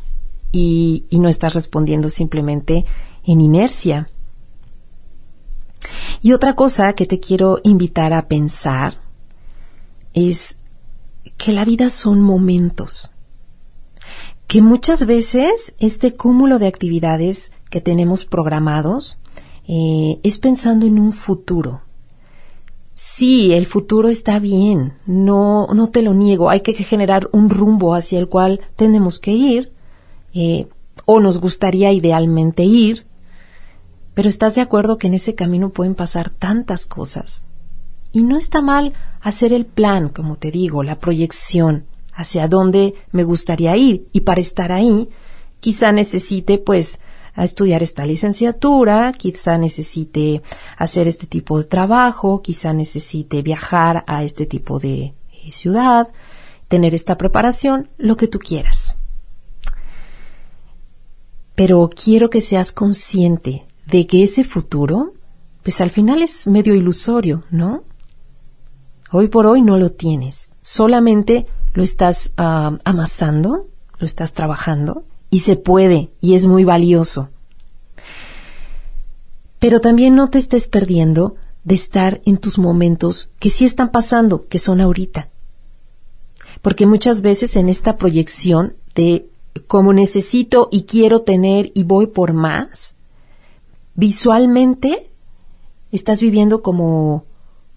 y, 0.50 1.06
no 1.12 1.28
estás 1.28 1.54
respondiendo 1.54 2.10
simplemente 2.10 2.84
en 3.24 3.40
inercia. 3.40 4.10
Y 6.20 6.32
otra 6.32 6.54
cosa 6.54 6.92
que 6.94 7.06
te 7.06 7.20
quiero 7.20 7.60
invitar 7.62 8.12
a 8.12 8.26
pensar 8.26 8.96
es 10.12 10.58
que 11.38 11.52
la 11.52 11.64
vida 11.64 11.88
son 11.88 12.20
momentos, 12.20 13.11
que 14.52 14.60
muchas 14.60 15.06
veces 15.06 15.74
este 15.78 16.12
cúmulo 16.12 16.58
de 16.58 16.66
actividades 16.66 17.52
que 17.70 17.80
tenemos 17.80 18.26
programados 18.26 19.18
eh, 19.66 20.20
es 20.22 20.36
pensando 20.36 20.84
en 20.84 20.98
un 20.98 21.14
futuro, 21.14 21.80
Sí, 22.92 23.54
el 23.54 23.64
futuro 23.64 24.10
está 24.10 24.38
bien, 24.38 24.92
no, 25.06 25.68
no 25.68 25.88
te 25.88 26.02
lo 26.02 26.12
niego, 26.12 26.50
hay 26.50 26.60
que 26.60 26.74
generar 26.74 27.30
un 27.32 27.48
rumbo 27.48 27.94
hacia 27.94 28.18
el 28.18 28.28
cual 28.28 28.60
tenemos 28.76 29.18
que 29.18 29.30
ir, 29.30 29.72
eh, 30.34 30.68
o 31.06 31.18
nos 31.18 31.40
gustaría 31.40 31.90
idealmente 31.90 32.62
ir, 32.64 33.06
pero 34.12 34.28
estás 34.28 34.56
de 34.56 34.60
acuerdo 34.60 34.98
que 34.98 35.06
en 35.06 35.14
ese 35.14 35.34
camino 35.34 35.70
pueden 35.70 35.94
pasar 35.94 36.28
tantas 36.28 36.84
cosas. 36.84 37.46
Y 38.12 38.24
no 38.24 38.36
está 38.36 38.60
mal 38.60 38.92
hacer 39.22 39.54
el 39.54 39.64
plan, 39.64 40.10
como 40.10 40.36
te 40.36 40.50
digo, 40.50 40.82
la 40.82 40.98
proyección 40.98 41.86
hacia 42.12 42.48
dónde 42.48 42.94
me 43.10 43.24
gustaría 43.24 43.76
ir, 43.76 44.08
y 44.12 44.20
para 44.20 44.40
estar 44.40 44.72
ahí, 44.72 45.08
quizá 45.60 45.92
necesite 45.92 46.58
pues 46.58 47.00
a 47.34 47.44
estudiar 47.44 47.82
esta 47.82 48.04
licenciatura, 48.04 49.12
quizá 49.12 49.56
necesite 49.56 50.42
hacer 50.76 51.08
este 51.08 51.26
tipo 51.26 51.58
de 51.58 51.64
trabajo, 51.64 52.42
quizá 52.42 52.72
necesite 52.72 53.42
viajar 53.42 54.04
a 54.06 54.22
este 54.22 54.44
tipo 54.44 54.78
de 54.78 55.14
eh, 55.32 55.52
ciudad, 55.52 56.08
tener 56.68 56.94
esta 56.94 57.16
preparación, 57.16 57.88
lo 57.96 58.16
que 58.16 58.28
tú 58.28 58.38
quieras. 58.38 58.96
Pero 61.54 61.88
quiero 61.90 62.28
que 62.30 62.40
seas 62.40 62.72
consciente 62.72 63.66
de 63.86 64.06
que 64.06 64.22
ese 64.22 64.44
futuro, 64.44 65.12
pues 65.62 65.80
al 65.80 65.90
final 65.90 66.22
es 66.22 66.46
medio 66.46 66.74
ilusorio, 66.74 67.44
¿no? 67.50 67.84
Hoy 69.10 69.28
por 69.28 69.46
hoy 69.46 69.60
no 69.60 69.76
lo 69.76 69.92
tienes, 69.92 70.54
solamente 70.62 71.46
lo 71.74 71.82
estás 71.82 72.32
ah, 72.36 72.78
amasando, 72.84 73.68
lo 73.98 74.06
estás 74.06 74.32
trabajando 74.32 75.04
y 75.30 75.40
se 75.40 75.56
puede 75.56 76.10
y 76.20 76.34
es 76.34 76.46
muy 76.46 76.64
valioso. 76.64 77.30
Pero 79.58 79.80
también 79.80 80.14
no 80.14 80.28
te 80.28 80.38
estés 80.38 80.68
perdiendo 80.68 81.36
de 81.64 81.74
estar 81.74 82.20
en 82.24 82.38
tus 82.38 82.58
momentos 82.58 83.30
que 83.38 83.48
sí 83.48 83.64
están 83.64 83.90
pasando, 83.90 84.46
que 84.48 84.58
son 84.58 84.80
ahorita. 84.80 85.30
Porque 86.60 86.86
muchas 86.86 87.22
veces 87.22 87.56
en 87.56 87.68
esta 87.68 87.96
proyección 87.96 88.74
de 88.94 89.28
como 89.66 89.92
necesito 89.92 90.68
y 90.70 90.84
quiero 90.84 91.22
tener 91.22 91.70
y 91.74 91.84
voy 91.84 92.06
por 92.06 92.32
más, 92.32 92.96
visualmente 93.94 95.10
estás 95.92 96.20
viviendo 96.20 96.62
como 96.62 97.24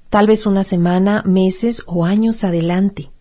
tal 0.10 0.28
vez 0.28 0.46
una 0.46 0.64
semana, 0.64 1.24
meses 1.26 1.84
o 1.86 2.06
años 2.06 2.44
adelante. 2.44 3.12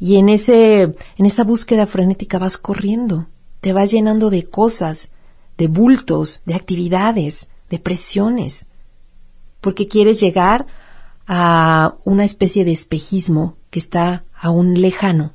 Y 0.00 0.16
en 0.16 0.30
ese, 0.30 0.82
en 0.82 1.26
esa 1.26 1.44
búsqueda 1.44 1.86
frenética 1.86 2.38
vas 2.38 2.56
corriendo, 2.56 3.26
te 3.60 3.74
vas 3.74 3.90
llenando 3.90 4.30
de 4.30 4.48
cosas, 4.48 5.10
de 5.58 5.68
bultos, 5.68 6.40
de 6.46 6.54
actividades, 6.54 7.48
de 7.68 7.78
presiones, 7.78 8.66
porque 9.60 9.86
quieres 9.86 10.18
llegar 10.18 10.66
a 11.26 11.96
una 12.04 12.24
especie 12.24 12.64
de 12.64 12.72
espejismo 12.72 13.56
que 13.68 13.78
está 13.78 14.24
aún 14.34 14.80
lejano. 14.80 15.34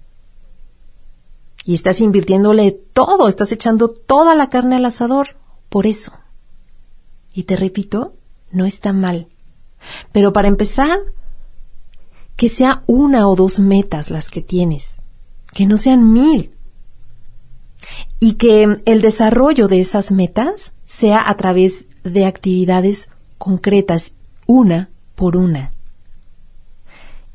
Y 1.63 1.75
estás 1.75 2.01
invirtiéndole 2.01 2.71
todo, 2.71 3.27
estás 3.27 3.51
echando 3.51 3.87
toda 3.87 4.33
la 4.33 4.49
carne 4.49 4.77
al 4.77 4.85
asador 4.85 5.37
por 5.69 5.85
eso. 5.85 6.11
Y 7.33 7.43
te 7.43 7.55
repito, 7.55 8.13
no 8.51 8.65
está 8.65 8.93
mal. 8.93 9.27
Pero 10.11 10.33
para 10.33 10.47
empezar, 10.47 10.97
que 12.35 12.49
sea 12.49 12.83
una 12.87 13.27
o 13.27 13.35
dos 13.35 13.59
metas 13.59 14.09
las 14.09 14.29
que 14.29 14.41
tienes, 14.41 14.99
que 15.53 15.65
no 15.65 15.77
sean 15.77 16.11
mil. 16.11 16.51
Y 18.19 18.33
que 18.33 18.81
el 18.85 19.01
desarrollo 19.01 19.67
de 19.67 19.79
esas 19.79 20.11
metas 20.11 20.73
sea 20.85 21.29
a 21.29 21.35
través 21.35 21.87
de 22.03 22.25
actividades 22.25 23.09
concretas, 23.37 24.15
una 24.47 24.89
por 25.15 25.37
una. 25.37 25.71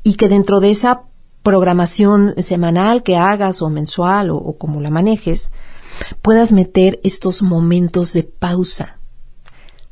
Y 0.03 0.15
que 0.15 0.27
dentro 0.27 0.59
de 0.59 0.71
esa 0.71 1.03
programación 1.43 2.35
semanal 2.37 3.03
que 3.03 3.15
hagas 3.17 3.61
o 3.61 3.69
mensual 3.69 4.29
o, 4.29 4.37
o 4.37 4.57
como 4.57 4.81
la 4.81 4.89
manejes, 4.91 5.51
puedas 6.21 6.51
meter 6.51 6.99
estos 7.03 7.41
momentos 7.41 8.13
de 8.13 8.23
pausa, 8.23 8.99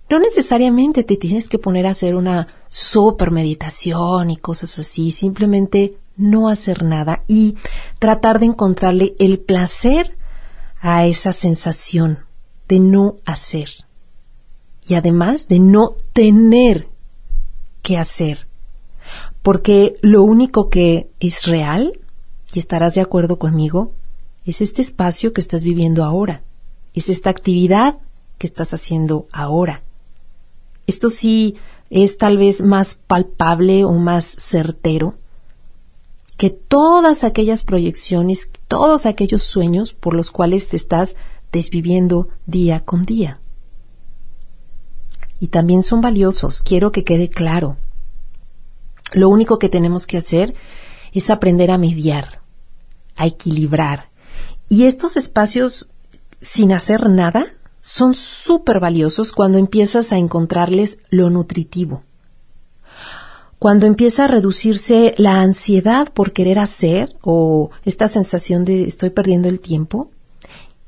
no 0.09 0.19
necesariamente 0.19 1.03
te 1.03 1.17
tienes 1.17 1.49
que 1.49 1.59
poner 1.59 1.85
a 1.85 1.91
hacer 1.91 2.15
una 2.15 2.47
super 2.67 3.31
meditación 3.31 4.31
y 4.31 4.37
cosas 4.37 4.79
así, 4.79 5.11
simplemente 5.11 5.97
no 6.17 6.49
hacer 6.49 6.83
nada 6.83 7.23
y 7.27 7.55
tratar 7.99 8.39
de 8.39 8.47
encontrarle 8.47 9.15
el 9.19 9.39
placer 9.39 10.17
a 10.81 11.05
esa 11.05 11.33
sensación 11.33 12.19
de 12.67 12.79
no 12.79 13.17
hacer 13.25 13.69
y 14.87 14.95
además 14.95 15.47
de 15.47 15.59
no 15.59 15.95
tener 16.13 16.89
qué 17.83 17.97
hacer. 17.97 18.47
Porque 19.41 19.95
lo 20.01 20.23
único 20.23 20.69
que 20.69 21.09
es 21.19 21.45
real, 21.45 21.99
y 22.53 22.59
estarás 22.59 22.95
de 22.95 23.01
acuerdo 23.01 23.37
conmigo, 23.39 23.93
es 24.45 24.61
este 24.61 24.81
espacio 24.81 25.31
que 25.31 25.41
estás 25.41 25.61
viviendo 25.61 26.03
ahora, 26.03 26.43
es 26.93 27.09
esta 27.09 27.29
actividad 27.29 27.99
que 28.37 28.47
estás 28.47 28.73
haciendo 28.73 29.27
ahora. 29.31 29.83
Esto 30.89 31.11
sí 31.11 31.55
es 31.91 32.17
tal 32.17 32.37
vez 32.37 32.61
más 32.61 32.95
palpable 32.95 33.83
o 33.83 33.93
más 33.93 34.25
certero 34.25 35.19
que 36.35 36.49
todas 36.49 37.23
aquellas 37.23 37.63
proyecciones, 37.63 38.49
todos 38.67 39.05
aquellos 39.05 39.43
sueños 39.43 39.93
por 39.93 40.15
los 40.15 40.31
cuales 40.31 40.67
te 40.67 40.77
estás 40.77 41.15
desviviendo 41.51 42.29
día 42.47 42.79
con 42.85 43.03
día. 43.03 43.39
Y 45.39 45.49
también 45.49 45.83
son 45.83 46.01
valiosos, 46.01 46.63
quiero 46.63 46.91
que 46.91 47.03
quede 47.03 47.29
claro. 47.29 47.77
Lo 49.13 49.29
único 49.29 49.59
que 49.59 49.69
tenemos 49.69 50.07
que 50.07 50.17
hacer 50.17 50.55
es 51.13 51.29
aprender 51.29 51.69
a 51.69 51.77
mediar, 51.77 52.41
a 53.15 53.27
equilibrar. 53.27 54.09
Y 54.69 54.85
estos 54.85 55.17
espacios 55.17 55.87
sin 56.41 56.71
hacer 56.71 57.11
nada 57.11 57.45
son 57.89 58.13
súper 58.13 58.79
valiosos 58.79 59.31
cuando 59.31 59.57
empiezas 59.57 60.13
a 60.13 60.19
encontrarles 60.19 60.99
lo 61.09 61.31
nutritivo. 61.31 62.03
Cuando 63.57 63.87
empieza 63.87 64.25
a 64.25 64.27
reducirse 64.27 65.15
la 65.17 65.41
ansiedad 65.41 66.13
por 66.13 66.31
querer 66.31 66.59
hacer 66.59 67.17
o 67.23 67.71
esta 67.85 68.07
sensación 68.07 68.63
de 68.63 68.83
estoy 68.83 69.09
perdiendo 69.09 69.49
el 69.49 69.59
tiempo, 69.59 70.11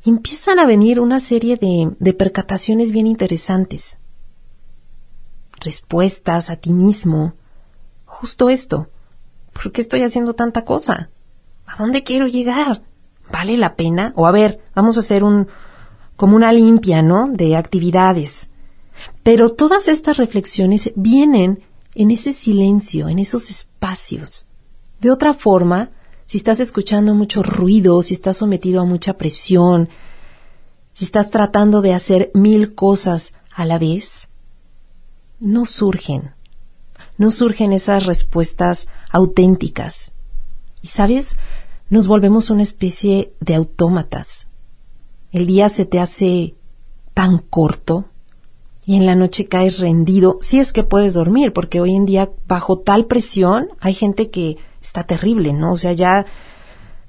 empiezan 0.05 0.59
a 0.59 0.67
venir 0.67 0.99
una 0.99 1.19
serie 1.19 1.57
de, 1.57 1.91
de 1.97 2.13
percataciones 2.13 2.91
bien 2.91 3.07
interesantes. 3.07 3.97
Respuestas 5.59 6.51
a 6.51 6.55
ti 6.55 6.71
mismo. 6.71 7.33
Justo 8.05 8.51
esto. 8.51 8.89
¿Por 9.53 9.71
qué 9.71 9.81
estoy 9.81 10.03
haciendo 10.03 10.35
tanta 10.35 10.65
cosa? 10.65 11.09
¿A 11.65 11.77
dónde 11.77 12.03
quiero 12.03 12.27
llegar? 12.27 12.83
¿Vale 13.31 13.57
la 13.57 13.75
pena? 13.75 14.13
O 14.15 14.27
a 14.27 14.31
ver, 14.31 14.61
vamos 14.75 14.97
a 14.97 14.99
hacer 14.99 15.23
un, 15.23 15.47
como 16.21 16.35
una 16.35 16.53
limpia, 16.53 17.01
¿no? 17.01 17.29
De 17.29 17.55
actividades. 17.55 18.47
Pero 19.23 19.49
todas 19.49 19.87
estas 19.87 20.17
reflexiones 20.17 20.91
vienen 20.95 21.63
en 21.95 22.11
ese 22.11 22.31
silencio, 22.31 23.09
en 23.09 23.17
esos 23.17 23.49
espacios. 23.49 24.45
De 24.99 25.09
otra 25.09 25.33
forma, 25.33 25.89
si 26.27 26.37
estás 26.37 26.59
escuchando 26.59 27.15
mucho 27.15 27.41
ruido, 27.41 28.03
si 28.03 28.13
estás 28.13 28.37
sometido 28.37 28.81
a 28.81 28.85
mucha 28.85 29.17
presión, 29.17 29.89
si 30.93 31.05
estás 31.05 31.31
tratando 31.31 31.81
de 31.81 31.95
hacer 31.95 32.29
mil 32.35 32.75
cosas 32.75 33.33
a 33.55 33.65
la 33.65 33.79
vez, 33.79 34.27
no 35.39 35.65
surgen, 35.65 36.35
no 37.17 37.31
surgen 37.31 37.73
esas 37.73 38.05
respuestas 38.05 38.85
auténticas. 39.09 40.11
Y 40.83 40.87
sabes, 40.89 41.35
nos 41.89 42.05
volvemos 42.05 42.51
una 42.51 42.61
especie 42.61 43.33
de 43.39 43.55
autómatas, 43.55 44.45
el 45.31 45.47
día 45.47 45.69
se 45.69 45.85
te 45.85 45.99
hace 45.99 46.55
tan 47.13 47.39
corto 47.39 48.05
y 48.85 48.95
en 48.95 49.05
la 49.05 49.15
noche 49.15 49.47
caes 49.47 49.79
rendido, 49.79 50.37
si 50.41 50.59
es 50.59 50.73
que 50.73 50.83
puedes 50.83 51.13
dormir, 51.13 51.53
porque 51.53 51.79
hoy 51.79 51.95
en 51.95 52.05
día 52.05 52.31
bajo 52.47 52.79
tal 52.79 53.05
presión 53.05 53.69
hay 53.79 53.93
gente 53.93 54.29
que 54.29 54.57
está 54.81 55.03
terrible, 55.03 55.53
¿no? 55.53 55.73
O 55.73 55.77
sea, 55.77 55.93
ya 55.93 56.25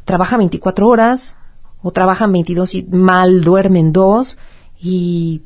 trabaja 0.05 0.37
24 0.37 0.87
horas 0.87 1.35
o 1.83 1.91
trabajan 1.91 2.33
22 2.33 2.75
y 2.75 2.83
mal 2.85 3.43
duermen 3.43 3.93
dos 3.93 4.39
y 4.79 5.43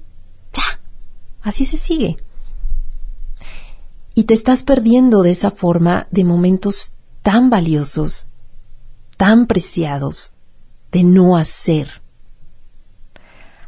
ya, 0.53 0.81
así 1.43 1.65
se 1.65 1.77
sigue. 1.77 2.17
Y 4.15 4.25
te 4.25 4.35
estás 4.35 4.63
perdiendo 4.63 5.23
de 5.23 5.31
esa 5.31 5.51
forma 5.51 6.09
de 6.11 6.25
momentos 6.25 6.93
tan 7.23 7.51
valiosos, 7.51 8.31
tan 9.17 9.47
preciados, 9.47 10.35
de 10.91 11.05
no 11.05 11.37
hacer 11.37 12.03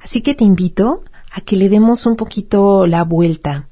Así 0.01 0.21
que 0.21 0.35
te 0.35 0.45
invito 0.45 1.03
a 1.33 1.41
que 1.41 1.57
le 1.57 1.69
demos 1.69 2.07
un 2.07 2.17
poquito 2.17 2.87
la 2.87 3.05
vuelta 3.05 3.69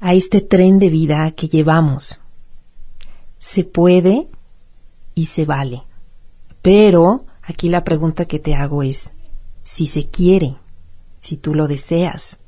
a 0.00 0.14
este 0.14 0.40
tren 0.40 0.78
de 0.78 0.90
vida 0.90 1.30
que 1.30 1.48
llevamos. 1.48 2.20
Se 3.38 3.64
puede 3.64 4.28
y 5.14 5.26
se 5.26 5.44
vale. 5.44 5.84
Pero 6.60 7.24
aquí 7.42 7.68
la 7.68 7.84
pregunta 7.84 8.24
que 8.24 8.38
te 8.38 8.54
hago 8.54 8.82
es, 8.82 9.12
si 9.62 9.86
se 9.86 10.08
quiere, 10.08 10.56
si 11.18 11.36
tú 11.36 11.54
lo 11.54 11.68
deseas, 11.68 12.38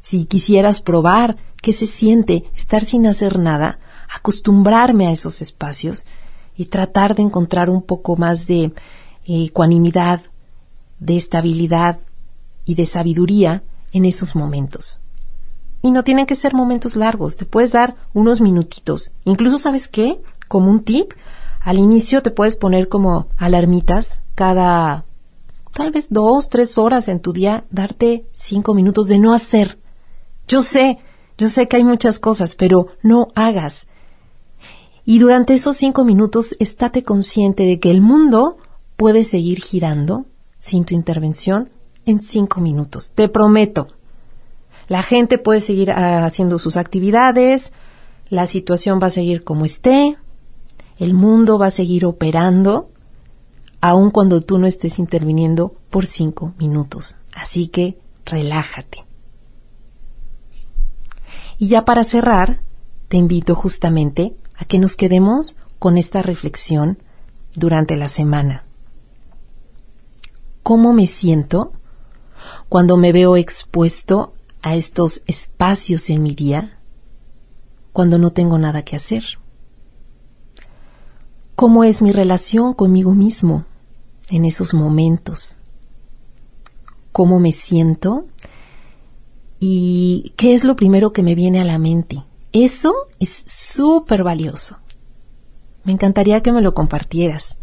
si 0.00 0.26
quisieras 0.26 0.80
probar 0.80 1.36
qué 1.62 1.72
se 1.72 1.86
siente 1.86 2.44
estar 2.56 2.84
sin 2.84 3.06
hacer 3.06 3.38
nada, 3.38 3.78
acostumbrarme 4.12 5.06
a 5.06 5.12
esos 5.12 5.40
espacios 5.40 6.06
y 6.56 6.66
tratar 6.66 7.14
de 7.14 7.22
encontrar 7.22 7.70
un 7.70 7.82
poco 7.82 8.16
más 8.16 8.46
de 8.46 8.64
eh, 8.64 8.72
ecuanimidad, 9.26 10.20
de 11.02 11.16
estabilidad 11.16 11.98
y 12.64 12.76
de 12.76 12.86
sabiduría 12.86 13.62
en 13.92 14.04
esos 14.04 14.36
momentos. 14.36 15.00
Y 15.82 15.90
no 15.90 16.04
tienen 16.04 16.26
que 16.26 16.36
ser 16.36 16.54
momentos 16.54 16.94
largos, 16.94 17.36
te 17.36 17.44
puedes 17.44 17.72
dar 17.72 17.96
unos 18.14 18.40
minutitos. 18.40 19.12
Incluso, 19.24 19.58
¿sabes 19.58 19.88
qué? 19.88 20.22
Como 20.46 20.70
un 20.70 20.84
tip, 20.84 21.12
al 21.60 21.78
inicio 21.78 22.22
te 22.22 22.30
puedes 22.30 22.54
poner 22.54 22.88
como 22.88 23.26
alarmitas 23.36 24.22
cada 24.34 25.04
tal 25.72 25.90
vez 25.90 26.08
dos, 26.10 26.48
tres 26.48 26.78
horas 26.78 27.08
en 27.08 27.20
tu 27.20 27.32
día, 27.32 27.64
darte 27.70 28.26
cinco 28.32 28.74
minutos 28.74 29.08
de 29.08 29.18
no 29.18 29.32
hacer. 29.32 29.78
Yo 30.46 30.60
sé, 30.60 30.98
yo 31.36 31.48
sé 31.48 31.66
que 31.66 31.76
hay 31.76 31.84
muchas 31.84 32.20
cosas, 32.20 32.54
pero 32.54 32.88
no 33.02 33.28
hagas. 33.34 33.88
Y 35.04 35.18
durante 35.18 35.54
esos 35.54 35.76
cinco 35.76 36.04
minutos 36.04 36.54
estate 36.60 37.02
consciente 37.02 37.64
de 37.64 37.80
que 37.80 37.90
el 37.90 38.02
mundo 38.02 38.58
puede 38.96 39.24
seguir 39.24 39.60
girando 39.60 40.26
sin 40.62 40.84
tu 40.84 40.94
intervención 40.94 41.70
en 42.06 42.20
cinco 42.20 42.60
minutos. 42.60 43.10
Te 43.16 43.28
prometo. 43.28 43.88
La 44.86 45.02
gente 45.02 45.38
puede 45.38 45.60
seguir 45.60 45.90
ah, 45.90 46.24
haciendo 46.24 46.60
sus 46.60 46.76
actividades, 46.76 47.72
la 48.28 48.46
situación 48.46 49.00
va 49.02 49.08
a 49.08 49.10
seguir 49.10 49.42
como 49.42 49.64
esté, 49.64 50.16
el 50.98 51.14
mundo 51.14 51.58
va 51.58 51.66
a 51.66 51.72
seguir 51.72 52.04
operando, 52.04 52.90
aun 53.80 54.12
cuando 54.12 54.40
tú 54.40 54.58
no 54.58 54.68
estés 54.68 55.00
interviniendo 55.00 55.74
por 55.90 56.06
cinco 56.06 56.54
minutos. 56.58 57.16
Así 57.34 57.66
que 57.66 57.98
relájate. 58.24 59.04
Y 61.58 61.66
ya 61.66 61.84
para 61.84 62.04
cerrar, 62.04 62.60
te 63.08 63.16
invito 63.16 63.56
justamente 63.56 64.36
a 64.56 64.64
que 64.64 64.78
nos 64.78 64.94
quedemos 64.94 65.56
con 65.80 65.98
esta 65.98 66.22
reflexión 66.22 66.98
durante 67.56 67.96
la 67.96 68.08
semana 68.08 68.62
cómo 70.62 70.92
me 70.92 71.06
siento 71.06 71.72
cuando 72.68 72.96
me 72.96 73.12
veo 73.12 73.36
expuesto 73.36 74.34
a 74.62 74.74
estos 74.74 75.22
espacios 75.26 76.08
en 76.10 76.22
mi 76.22 76.34
día, 76.34 76.78
cuando 77.92 78.18
no 78.18 78.32
tengo 78.32 78.58
nada 78.58 78.82
que 78.82 78.96
hacer. 78.96 79.24
¿Cómo 81.54 81.84
es 81.84 82.02
mi 82.02 82.12
relación 82.12 82.74
conmigo 82.74 83.14
mismo 83.14 83.66
en 84.30 84.44
esos 84.44 84.72
momentos? 84.72 85.58
¿Cómo 87.12 87.38
me 87.40 87.52
siento? 87.52 88.26
¿Y 89.60 90.32
qué 90.36 90.54
es 90.54 90.64
lo 90.64 90.76
primero 90.76 91.12
que 91.12 91.22
me 91.22 91.34
viene 91.34 91.60
a 91.60 91.64
la 91.64 91.78
mente? 91.78 92.24
Eso 92.52 92.94
es 93.20 93.44
súper 93.46 94.24
valioso. 94.24 94.78
Me 95.84 95.92
encantaría 95.92 96.42
que 96.42 96.52
me 96.52 96.62
lo 96.62 96.74
compartieras. 96.74 97.58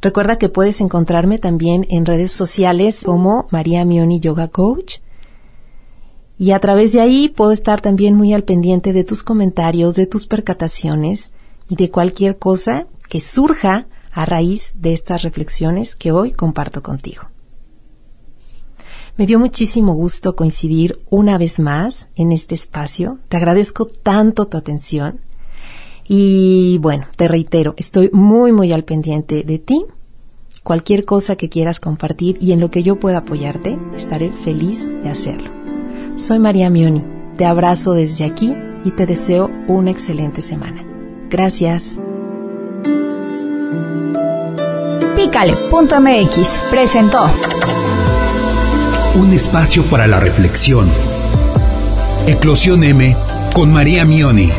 Recuerda 0.00 0.38
que 0.38 0.48
puedes 0.48 0.80
encontrarme 0.80 1.38
también 1.38 1.86
en 1.90 2.06
redes 2.06 2.32
sociales 2.32 3.02
como 3.04 3.46
María 3.50 3.84
Mioni 3.84 4.20
Yoga 4.20 4.48
Coach. 4.48 4.98
Y 6.38 6.50
a 6.50 6.58
través 6.58 6.92
de 6.92 7.00
ahí 7.00 7.28
puedo 7.28 7.52
estar 7.52 7.80
también 7.80 8.14
muy 8.14 8.34
al 8.34 8.44
pendiente 8.44 8.92
de 8.92 9.04
tus 9.04 9.22
comentarios, 9.22 9.94
de 9.94 10.06
tus 10.06 10.26
percataciones 10.26 11.30
y 11.68 11.76
de 11.76 11.90
cualquier 11.90 12.38
cosa 12.38 12.86
que 13.08 13.20
surja 13.20 13.86
a 14.12 14.26
raíz 14.26 14.74
de 14.76 14.92
estas 14.92 15.22
reflexiones 15.22 15.96
que 15.96 16.12
hoy 16.12 16.32
comparto 16.32 16.82
contigo. 16.82 17.24
Me 19.16 19.26
dio 19.26 19.38
muchísimo 19.38 19.94
gusto 19.94 20.36
coincidir 20.36 20.98
una 21.08 21.38
vez 21.38 21.58
más 21.58 22.10
en 22.16 22.32
este 22.32 22.54
espacio. 22.54 23.18
Te 23.28 23.38
agradezco 23.38 23.86
tanto 23.86 24.46
tu 24.46 24.58
atención 24.58 25.20
y 26.08 26.78
bueno, 26.78 27.06
te 27.16 27.28
reitero, 27.28 27.74
estoy 27.76 28.10
muy, 28.12 28.52
muy 28.52 28.72
al 28.72 28.84
pendiente 28.84 29.42
de 29.42 29.58
ti. 29.58 29.84
Cualquier 30.62 31.04
cosa 31.04 31.36
que 31.36 31.48
quieras 31.48 31.78
compartir 31.78 32.38
y 32.40 32.52
en 32.52 32.60
lo 32.60 32.70
que 32.70 32.82
yo 32.82 32.98
pueda 32.98 33.18
apoyarte, 33.18 33.78
estaré 33.96 34.32
feliz 34.32 34.90
de 35.02 35.10
hacerlo. 35.10 35.50
Soy 36.16 36.38
María 36.38 36.70
Mioni, 36.70 37.04
te 37.36 37.44
abrazo 37.44 37.92
desde 37.92 38.24
aquí 38.24 38.54
y 38.84 38.90
te 38.90 39.06
deseo 39.06 39.50
una 39.68 39.90
excelente 39.90 40.42
semana. 40.42 40.84
Gracias. 41.30 42.00
Pícale.mx 45.14 46.66
presentó 46.70 47.30
un 49.16 49.32
espacio 49.32 49.82
para 49.84 50.06
la 50.06 50.20
reflexión. 50.20 50.88
Eclosión 52.26 52.84
M 52.84 53.16
con 53.54 53.72
María 53.72 54.04
Mioni. 54.04 54.50